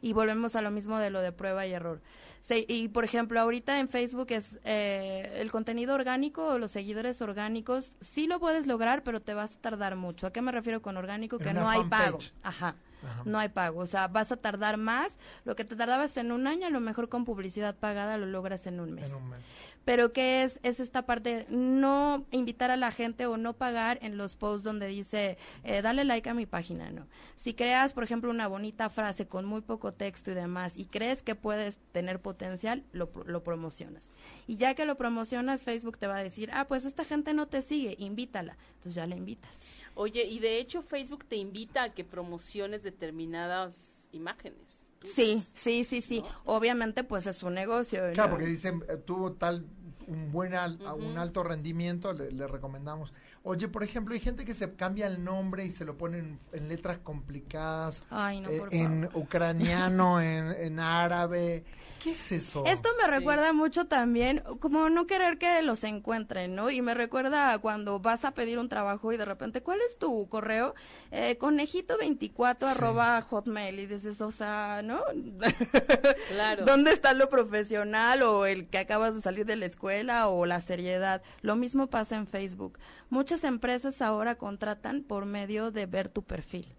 [0.03, 2.03] Y volvemos a lo mismo de lo de prueba y error.
[2.51, 7.93] y por ejemplo, ahorita en Facebook es eh, el contenido orgánico o los seguidores orgánicos,
[8.01, 10.27] sí lo puedes lograr, pero te vas a tardar mucho.
[10.27, 11.39] ¿A qué me refiero con orgánico?
[11.39, 12.19] que no hay pago.
[12.43, 12.75] Ajá.
[13.25, 15.19] No hay pago, o sea, vas a tardar más.
[15.45, 18.67] Lo que te tardabas en un año, a lo mejor con publicidad pagada lo logras
[18.67, 19.09] en un mes.
[19.09, 19.41] En un mes.
[19.85, 20.61] Pero ¿qué es?
[20.63, 24.87] Es esta parte, no invitar a la gente o no pagar en los posts donde
[24.87, 27.07] dice, eh, dale like a mi página, ¿no?
[27.37, 31.23] Si creas, por ejemplo, una bonita frase con muy poco texto y demás y crees
[31.23, 34.13] que puedes tener potencial, lo, lo promocionas.
[34.47, 37.49] Y ya que lo promocionas, Facebook te va a decir, ah, pues esta gente no
[37.49, 38.57] te sigue, invítala.
[38.75, 39.61] Entonces ya la invitas.
[39.95, 44.82] Oye, y de hecho Facebook te invita a que promociones determinadas imágenes.
[45.05, 46.25] Sí, sí, sí, sí.
[46.45, 48.03] Obviamente, pues es un negocio.
[48.15, 49.67] Claro, porque dicen, eh, tuvo tal
[50.07, 53.13] un buen un alto rendimiento, le, recomendamos.
[53.45, 56.69] Oye, por ejemplo, hay gente que se cambia el nombre y se lo ponen en,
[56.69, 61.65] letras complicadas, eh, en ucraniano, en, árabe.
[62.03, 62.65] ¿Qué es eso?
[62.67, 66.71] Esto me recuerda mucho también, como no querer que los encuentren, ¿no?
[66.71, 70.29] Y me recuerda cuando vas a pedir un trabajo y de repente, ¿cuál es tu
[70.29, 70.75] correo?
[71.13, 75.01] Eh, conejito24 arroba hotmail y dices, o sea, ¿no?
[76.29, 76.65] Claro.
[76.67, 80.61] ¿Dónde está lo profesional o el que acabas de salir de la escuela o la
[80.61, 81.23] seriedad?
[81.41, 82.79] Lo mismo pasa en Facebook.
[83.11, 86.75] Muchas empresas ahora contratan por medio de ver tu perfil.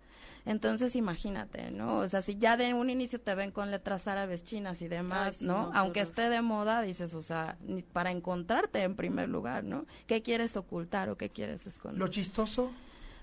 [0.45, 1.99] Entonces, imagínate, ¿no?
[1.99, 5.41] O sea, si ya de un inicio te ven con letras árabes, chinas y demás,
[5.41, 5.71] ¿no?
[5.73, 7.57] Aunque esté de moda, dices, o sea,
[7.93, 9.85] para encontrarte en primer lugar, ¿no?
[10.05, 11.99] ¿Qué quieres ocultar o qué quieres esconder?
[11.99, 12.71] Lo chistoso.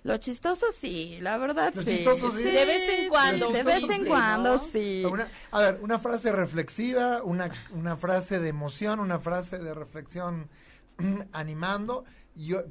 [0.02, 1.96] Lo chistoso sí, la verdad Lo sí.
[1.96, 2.42] Chistoso, sí.
[2.42, 3.50] De vez en cuando.
[3.50, 5.02] De vez en cuando sí.
[5.50, 10.48] a ver, una frase reflexiva, una, una frase de emoción, una frase de reflexión
[11.32, 12.04] animando.
[12.34, 12.62] Yo,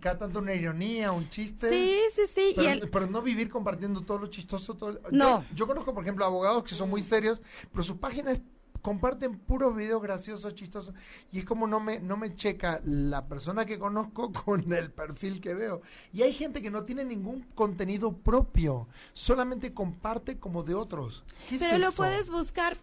[0.00, 1.68] cada tanto una ironía, un chiste.
[1.68, 2.54] Sí, sí, sí.
[2.92, 4.74] Pero, no vivir compartiendo todo lo chistoso.
[4.74, 5.44] Todo no.
[5.54, 7.40] Yo, conozco, por ejemplo, abogados que son muy serios,
[7.72, 8.40] pero sus páginas
[8.82, 10.94] comparten puros videos graciosos, chistosos.
[11.32, 15.40] Y es como no me, no me checa la persona que conozco con el perfil
[15.40, 15.82] que veo.
[16.12, 21.24] Y hay gente que no tiene ningún contenido propio, solamente comparte como de otros.
[21.58, 22.76] pero lo puedes buscar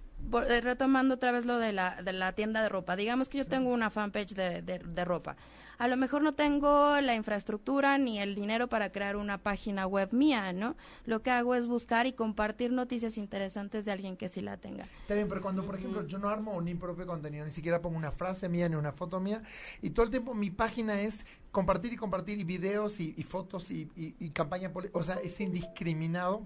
[0.48, 3.46] eh, retomando otra vez lo de la, de la tienda de ropa, digamos que yo
[3.46, 5.36] tengo una fanpage de, de, ropa.
[5.82, 10.14] A lo mejor no tengo la infraestructura ni el dinero para crear una página web
[10.14, 10.76] mía, ¿no?
[11.06, 14.84] Lo que hago es buscar y compartir noticias interesantes de alguien que sí la tenga.
[15.02, 17.98] Está bien, pero cuando, por ejemplo, yo no armo ni propio contenido, ni siquiera pongo
[17.98, 19.42] una frase mía ni una foto mía,
[19.82, 23.90] y todo el tiempo mi página es compartir y compartir y videos y, fotos y,
[23.96, 26.44] y, y campaña, o sea, es indiscriminado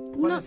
[0.00, 0.40] no.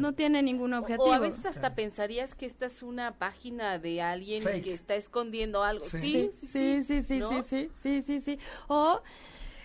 [0.00, 1.04] No tiene ningún objetivo.
[1.04, 5.62] O a veces hasta pensarías que esta es una página de alguien que está escondiendo
[5.62, 5.84] algo.
[5.84, 7.42] Sí, sí, sí, sí, sí, ¿no?
[7.42, 7.70] sí,
[8.02, 8.38] sí, sí,
[8.68, 9.02] O...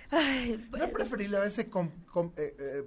[0.10, 0.58] Ay,
[0.94, 1.70] preferible a veces eh,
[2.38, 2.84] eh,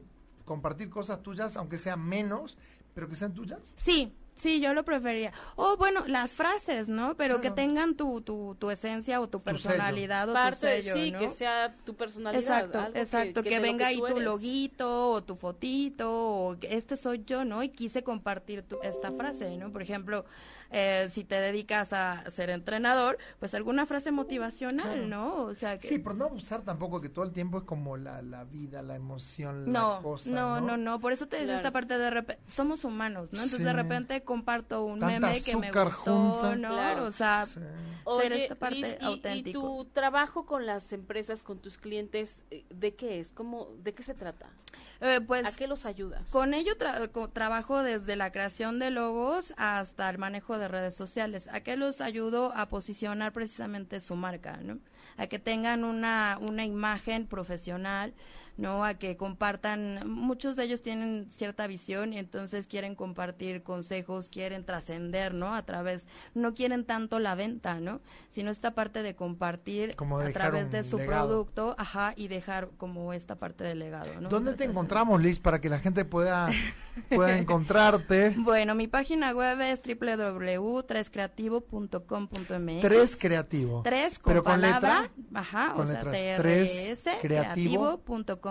[0.47, 2.57] compartir cosas tuyas, aunque sean menos,
[2.95, 3.75] pero que sean tuyas?
[3.77, 5.33] Sí, Sí, yo lo prefería.
[5.57, 7.15] O bueno, las frases, ¿no?
[7.17, 11.29] Pero que tengan tu, tu, tu esencia o tu personalidad o tu sello, sí, que
[11.29, 12.43] sea tu personalidad.
[12.43, 13.43] Exacto, exacto.
[13.43, 17.63] Que, venga ahí tu loguito o tu fotito o este soy yo, ¿no?
[17.63, 19.71] Y quise compartir tu, esta frase, ¿no?
[19.73, 20.25] Por ejemplo,
[20.71, 25.45] eh, si te dedicas a ser entrenador, pues alguna frase motivacional, ¿no?
[25.45, 25.89] O sea que...
[25.89, 28.95] Sí, pero no abusar tampoco que todo el tiempo es como la, la vida, la
[28.95, 32.43] emoción, no, la cosa, no, no, no, por eso te decía esta parte de repente,
[32.49, 33.43] somos humanos, ¿no?
[33.43, 37.05] Entonces de repente comparto un meme que me gustó, ¿no?
[37.05, 39.49] O sea, ser esta parte auténtico.
[39.49, 43.33] ¿Y tu trabajo con las empresas, con tus clientes, eh, de qué es?
[43.33, 44.47] ¿Cómo, ¿De qué se trata?
[45.01, 46.29] Eh, pues, ¿A qué los ayudas?
[46.31, 46.75] Con ello
[47.33, 51.49] trabajo desde la creación de logos hasta el manejo de redes sociales.
[51.53, 54.59] ¿A qué los ayudo a posicionar precisamente su marca?
[54.63, 54.79] ¿no?
[55.17, 58.15] A que tengan una, una imagen profesional,
[58.57, 58.85] ¿no?
[58.85, 64.65] A que compartan, muchos de ellos tienen cierta visión y entonces quieren compartir consejos, quieren
[64.65, 65.55] trascender, ¿no?
[65.55, 68.01] A través, no quieren tanto la venta, ¿no?
[68.29, 73.37] Sino esta parte de compartir a través de su producto, ajá, y dejar como esta
[73.37, 74.29] parte del legado, ¿no?
[74.29, 76.49] ¿Dónde te encontramos, Liz, para que la gente pueda,
[77.09, 78.35] pueda encontrarte?
[78.37, 82.81] Bueno, mi página web es www.trescreativo.com.mx.
[82.81, 83.83] Tres creativo.
[83.83, 86.03] Tres con Pero palabra, ajá, o sea,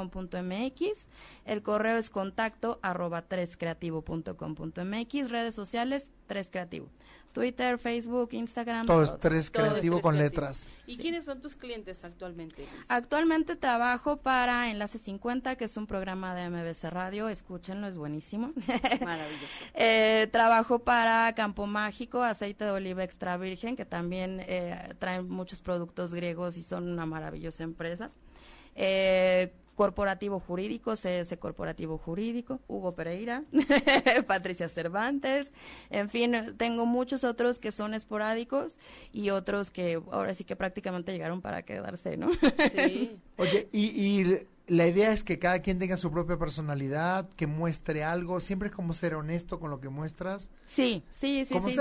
[0.08, 1.08] creativo.com.mx.
[1.46, 5.30] El correo es contacto arroba trescreativo.com.mx.
[5.30, 6.88] Redes sociales, tres creativo.
[7.32, 8.88] Twitter, Facebook, Instagram.
[8.88, 10.66] Todo es tres creativo con letras.
[10.88, 12.66] ¿Y quiénes son tus clientes actualmente?
[12.88, 17.30] Actualmente trabajo para Enlace 50, que es un programa de MBC Radio.
[17.30, 18.52] Escúchenlo, es buenísimo.
[19.02, 19.64] Maravilloso.
[19.76, 25.62] eh, trabajo para Campo Mágico, aceite de oliva extra virgen, que también eh, traen muchos
[25.62, 28.10] productos griegos y son una maravillosa empresa.
[28.76, 33.46] Eh, Corporativo Jurídico, CS Corporativo Jurídico, Hugo Pereira,
[34.28, 35.54] Patricia Cervantes,
[35.90, 38.76] en fin, tengo muchos otros que son esporádicos
[39.14, 42.30] y otros que ahora sí que prácticamente llegaron para quedarse, ¿no?
[42.74, 43.18] sí.
[43.38, 48.04] Oye, y, y la idea es que cada quien tenga su propia personalidad, que muestre
[48.04, 50.52] algo, siempre es como ser honesto con lo que muestras.
[50.64, 51.76] Sí, sí, sí, sí,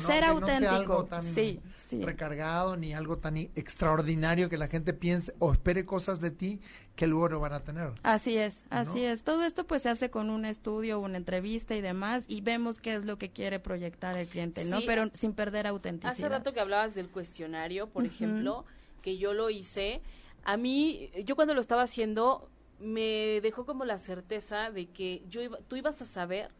[0.00, 1.04] ser, auténtico.
[1.04, 1.60] tan sí,
[2.00, 6.60] recargado ni algo tan extraordinario que la gente piense o espere cosas de ti
[6.96, 7.92] que luego no van a tener.
[8.02, 9.22] Así es, así es.
[9.22, 12.94] Todo esto pues se hace con un estudio, una entrevista y demás y vemos qué
[12.94, 14.80] es lo que quiere proyectar el cliente, ¿no?
[14.86, 16.12] Pero sin perder autenticidad.
[16.12, 18.64] Hace rato que hablabas del cuestionario, por ejemplo,
[19.02, 20.00] que yo lo hice
[20.44, 25.42] a mí, yo cuando lo estaba haciendo, me dejó como la certeza de que yo
[25.42, 26.50] iba, tú ibas a saber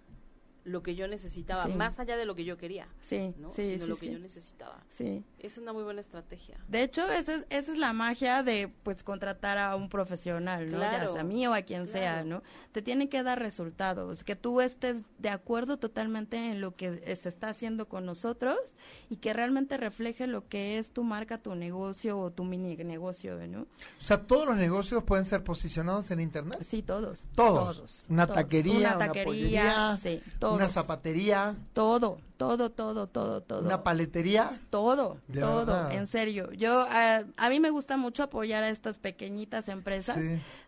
[0.71, 2.89] lo que yo necesitaba, más allá de lo que yo quería.
[3.01, 3.51] Sí, ¿no?
[3.51, 4.83] sí, Sino lo que yo necesitaba.
[4.89, 5.25] Sí.
[5.39, 6.59] Es una muy buena estrategia.
[6.69, 10.79] De hecho, esa es, esa es la magia de pues contratar a un profesional, ¿no?
[10.79, 12.43] ya sea a mí o a quien sea, ¿no?
[12.73, 17.29] Te tiene que dar resultados, que tú estés de acuerdo totalmente en lo que se
[17.29, 18.77] está haciendo con nosotros
[19.09, 23.39] y que realmente refleje lo que es tu marca, tu negocio o tu mini negocio,
[23.49, 23.63] ¿no?
[23.63, 26.59] O sea, todos los negocios pueden ser posicionados en internet.
[26.63, 27.25] Sí, todos.
[27.35, 28.03] Todos.
[28.09, 30.23] Una taquería, una taquería, sí,
[30.61, 31.57] una zapatería.
[31.73, 33.65] Todo, todo, todo, todo, todo.
[33.65, 34.61] Una paletería.
[34.69, 36.53] Todo, todo, en serio.
[36.53, 40.19] Yo, uh, a mí me gusta mucho apoyar a estas pequeñitas empresas.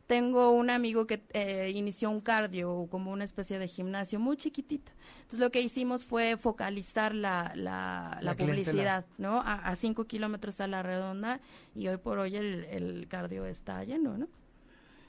[0.07, 4.93] Tengo un amigo que eh, inició un cardio, como una especie de gimnasio muy chiquitito.
[5.17, 9.41] Entonces lo que hicimos fue focalizar la, la, la, publicidad, ¿no?
[9.41, 11.41] A, a, cinco kilómetros a la redonda
[11.75, 14.29] y hoy por hoy el, el cardio está lleno, ¿no?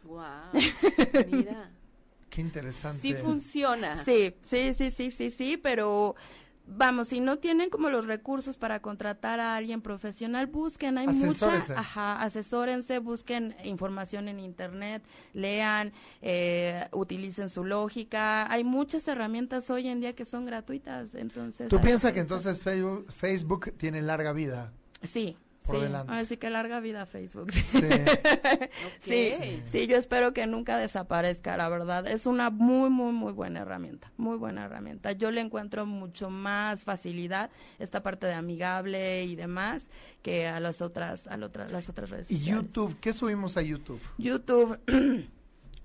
[0.03, 0.51] Wow,
[1.31, 1.71] mira.
[2.33, 2.99] Qué interesante.
[2.99, 3.95] Sí funciona.
[3.95, 6.15] Sí, sí, sí, sí, sí, sí, pero
[6.65, 11.63] vamos, si no tienen como los recursos para contratar a alguien profesional, busquen, hay mucha,
[11.75, 15.03] ajá, asesórense, busquen información en internet,
[15.33, 21.69] lean, eh, utilicen su lógica, hay muchas herramientas hoy en día que son gratuitas, entonces.
[21.69, 24.73] ¿Tú piensas que entonces Facebook, Facebook tiene larga vida?
[25.03, 25.81] Sí, por sí.
[25.81, 26.13] delante.
[26.13, 27.51] Así que larga vida Facebook.
[27.51, 27.81] Sí.
[28.99, 32.07] sí, sí, yo espero que nunca desaparezca, la verdad.
[32.07, 35.11] Es una muy, muy, muy buena herramienta, muy buena herramienta.
[35.13, 37.49] Yo le encuentro mucho más facilidad
[37.79, 39.87] esta parte de amigable y demás
[40.21, 42.47] que a las otras, a las otras, las otras redes sociales.
[42.47, 42.99] ¿Y YouTube?
[42.99, 44.01] ¿Qué subimos a YouTube?
[44.17, 44.79] YouTube.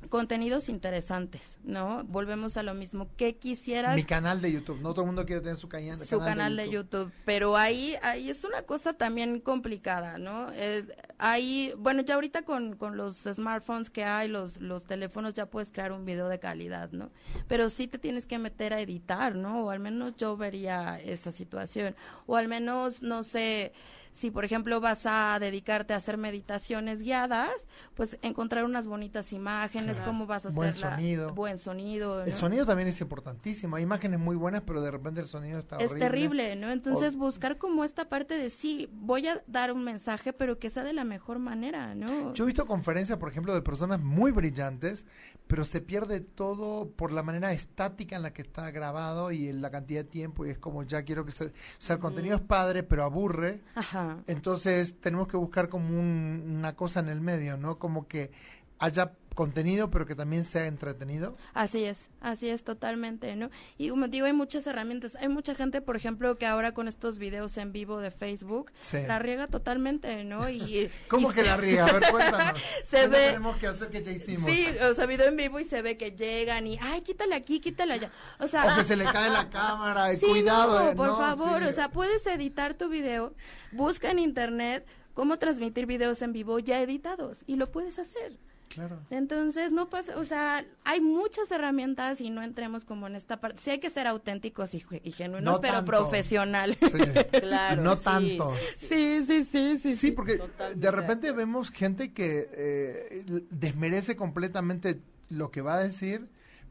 [0.08, 2.04] contenidos interesantes, ¿no?
[2.04, 3.08] Volvemos a lo mismo.
[3.16, 3.96] ¿Qué quisieras?
[3.96, 4.80] Mi canal de YouTube.
[4.80, 7.12] No todo el mundo quiere tener su, canal, su canal, de, YouTube.
[7.24, 10.46] Pero ahí, ahí es una cosa también complicada, ¿no?
[10.54, 10.84] Eh,
[11.18, 15.70] ahí, bueno, ya ahorita con, con los smartphones que hay, los, los teléfonos, ya puedes
[15.70, 17.10] crear un video de calidad, ¿no?
[17.48, 19.64] Pero sí te tienes que meter a editar, ¿no?
[19.64, 21.94] O al menos yo vería esa situación.
[22.26, 23.72] O al menos, no sé,
[24.12, 27.50] si por ejemplo vas a dedicarte a hacer meditaciones guiadas,
[27.94, 31.34] pues encontrar unas bonitas imágenes cómo vas a buen hacer sonido.
[31.34, 32.24] buen sonido.
[32.24, 33.76] El sonido también es importantísimo.
[33.76, 36.70] Hay imágenes muy buenas, pero de repente el sonido está es terrible, ¿no?
[36.70, 40.84] Entonces buscar como esta parte de sí, voy a dar un mensaje, pero que sea
[40.84, 42.34] de la mejor manera, ¿no?
[42.34, 45.06] Yo he visto conferencias, por ejemplo, de personas muy brillantes,
[45.46, 49.62] pero se pierde todo por la manera estática en la que está grabado y en
[49.62, 51.46] la cantidad de tiempo y es como ya quiero que se...
[51.46, 53.62] O sea, el contenido es padre, pero aburre.
[53.74, 53.97] Ajá.
[54.26, 57.78] Entonces tenemos que buscar como una cosa en el medio, ¿no?
[57.78, 58.30] Como que
[58.78, 61.36] haya contenido, pero que también sea entretenido.
[61.54, 63.50] Así es, así es totalmente, ¿no?
[63.76, 65.14] Y como digo, hay muchas herramientas.
[65.14, 69.20] Hay mucha gente, por ejemplo, que ahora con estos videos en vivo de Facebook, la
[69.20, 70.50] riega totalmente, ¿no?
[70.50, 71.86] Y, ¿Cómo que la riega?
[71.86, 72.60] A ver, cuéntanos.
[72.90, 73.26] se ve...
[73.28, 74.50] tenemos que hacer que ya hicimos?
[74.50, 77.60] Sí, o sea, video en vivo y se ve que llegan y, ay, quítale aquí,
[77.60, 78.10] quítale allá.
[78.40, 78.74] O sea...
[78.74, 80.84] O que se le cae la cámara, y cuidado.
[80.84, 83.34] No, por favor, o sea, puedes editar tu video,
[83.70, 88.36] busca en internet cómo transmitir videos en vivo ya editados y lo puedes hacer.
[88.68, 89.00] Claro.
[89.10, 93.60] Entonces, no pasa, o sea, hay muchas herramientas y no entremos como en esta parte.
[93.62, 96.78] Sí hay que ser auténticos y, genuinos, pero profesionales.
[97.40, 97.82] claro.
[97.82, 98.54] No tanto.
[98.76, 99.96] Sí sí, sí, sí.
[99.96, 100.40] Sí, porque
[100.74, 106.28] de repente vemos gente que eh, desmerece completamente lo que va a decir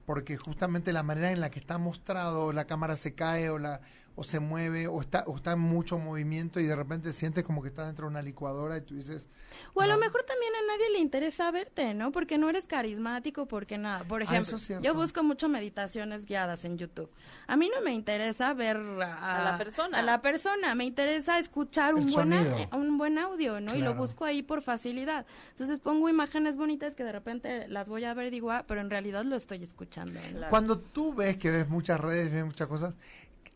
[0.08, 3.82] porque justamente la manera en la que está mostrado, la cámara se cae o la
[4.20, 7.62] o se mueve o está o está en mucho movimiento y de repente sientes como
[7.62, 9.28] que está dentro de una licuadora y tú dices
[9.76, 13.48] o a lo mejor también a nadie le interesa verte no porque no eres carismático
[13.48, 14.04] porque nada.
[14.06, 17.12] Por ah, ejemplo yo busco mucho meditaciones guiadas en YouTube.
[17.46, 20.00] A mí no me interesa ver a, la persona.
[20.00, 22.34] a la persona me interesa escuchar un buen
[22.74, 25.28] un buen audio no y lo busco ahí por facilidad.
[25.52, 28.90] Entonces pongo imágenes bonitas que de repente las voy a ver digo ah, pero en
[28.90, 32.96] realidad lo estoy escuchando cuando tú ves que ves muchas redes ves muchas cosas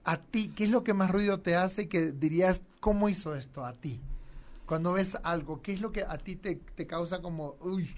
[0.04, 3.66] a ti, ¿qué es lo que más ruido te hace que dirías, ¿cómo hizo esto
[3.66, 4.02] a ti?
[4.72, 7.93] Cuando ves algo, ¿qué es lo que a ti te, te causa como, uy,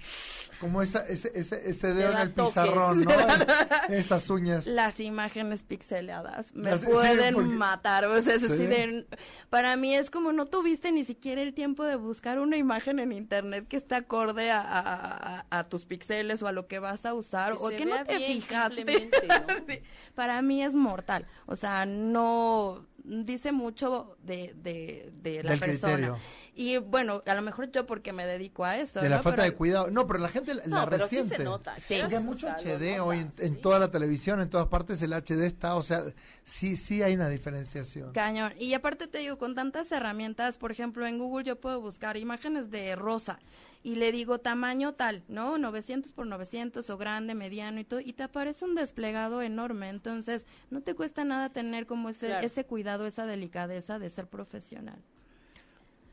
[0.58, 3.12] como esa, ese, ese, ese dedo en el pizarrón, ¿no?
[3.94, 4.66] Esas uñas.
[4.66, 8.06] Las imágenes pixeladas me pueden matar.
[8.06, 9.06] O sea, es
[9.50, 13.12] para mí es como no tuviste ni siquiera el tiempo de buscar una imagen en
[13.12, 17.52] internet que esté acorde a, a, tus píxeles o a lo que vas a usar
[17.52, 18.82] o que no te fijaste.
[20.16, 21.24] Para mí es mortal.
[21.46, 26.16] O sea, no dice mucho de, de, de la persona.
[26.54, 29.00] Y bueno, a lo mejor yo porque me dedico a eso.
[29.00, 29.90] De la falta de cuidado.
[29.90, 31.36] No, pero la gente la resiente.
[31.36, 31.76] se nota.
[31.78, 31.96] Sí.
[32.00, 35.76] Porque hay mucho HD hoy en, toda la televisión, en todas partes el HD está,
[35.76, 36.04] o sea,
[36.44, 38.12] sí, sí hay una diferenciación.
[38.12, 38.52] Cañón.
[38.58, 42.70] Y aparte te digo, con tantas herramientas, por ejemplo, en Google yo puedo buscar imágenes
[42.70, 43.38] de rosa
[43.84, 45.58] y le digo tamaño tal, ¿no?
[45.58, 49.90] 900 por 900 o grande, mediano y todo, y te aparece un desplegado enorme.
[49.90, 54.98] Entonces, no te cuesta nada tener como ese, ese cuidado, esa delicadeza de ser profesional.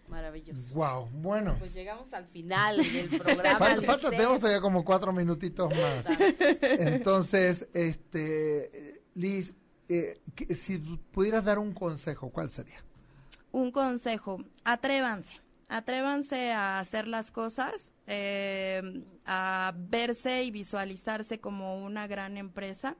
[0.09, 0.73] Maravilloso.
[0.73, 1.55] Wow, bueno.
[1.57, 3.57] Pues llegamos al final del programa.
[3.57, 6.05] falta, tenemos todavía como cuatro minutitos más.
[6.61, 9.53] Entonces, este, Liz,
[9.87, 10.19] eh,
[10.53, 12.83] si pudieras dar un consejo, ¿cuál sería?
[13.53, 15.39] Un consejo, atrévanse,
[15.71, 22.97] atrévanse a hacer las cosas, eh, a verse y visualizarse como una gran empresa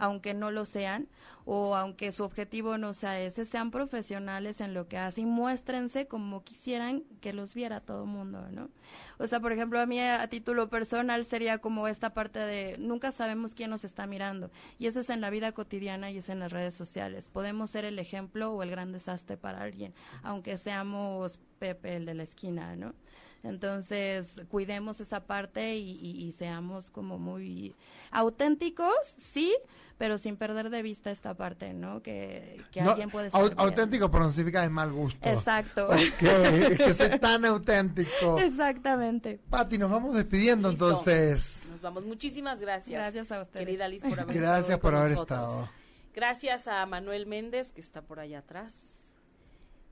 [0.00, 1.08] aunque no lo sean,
[1.44, 6.42] o aunque su objetivo no sea ese, sean profesionales en lo que hacen, muéstrense como
[6.42, 8.70] quisieran que los viera todo el mundo, ¿no?
[9.18, 13.12] O sea, por ejemplo, a mí a título personal sería como esta parte de nunca
[13.12, 16.40] sabemos quién nos está mirando, y eso es en la vida cotidiana y es en
[16.40, 17.28] las redes sociales.
[17.32, 22.14] Podemos ser el ejemplo o el gran desastre para alguien, aunque seamos Pepe el de
[22.14, 22.94] la esquina, ¿no?
[23.42, 27.74] Entonces, cuidemos esa parte y, seamos como muy
[28.10, 29.56] auténticos, sí,
[30.00, 32.02] pero sin perder de vista esta parte, ¿no?
[32.02, 33.52] Que, alguien puede ser.
[33.58, 35.28] auténtico, pero no significa de mal gusto.
[35.28, 35.90] Exacto.
[36.18, 38.38] que que sea tan auténtico.
[38.38, 39.38] Exactamente.
[39.50, 41.64] Pati, nos vamos despidiendo entonces.
[41.70, 42.06] Nos vamos.
[42.06, 42.98] Muchísimas gracias.
[42.98, 43.60] Gracias a usted.
[43.60, 45.68] Querida Liz, por haber Gracias por haber estado.
[46.14, 49.12] Gracias a Manuel Méndez, que está por allá atrás.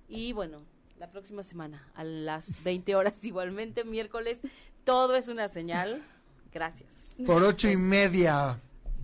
[0.08, 0.62] Y bueno,
[0.98, 4.40] la próxima semana a las 20 horas igualmente, miércoles.
[4.84, 6.02] Todo es una señal.
[6.50, 6.88] Gracias.
[7.26, 8.58] Por ocho y media.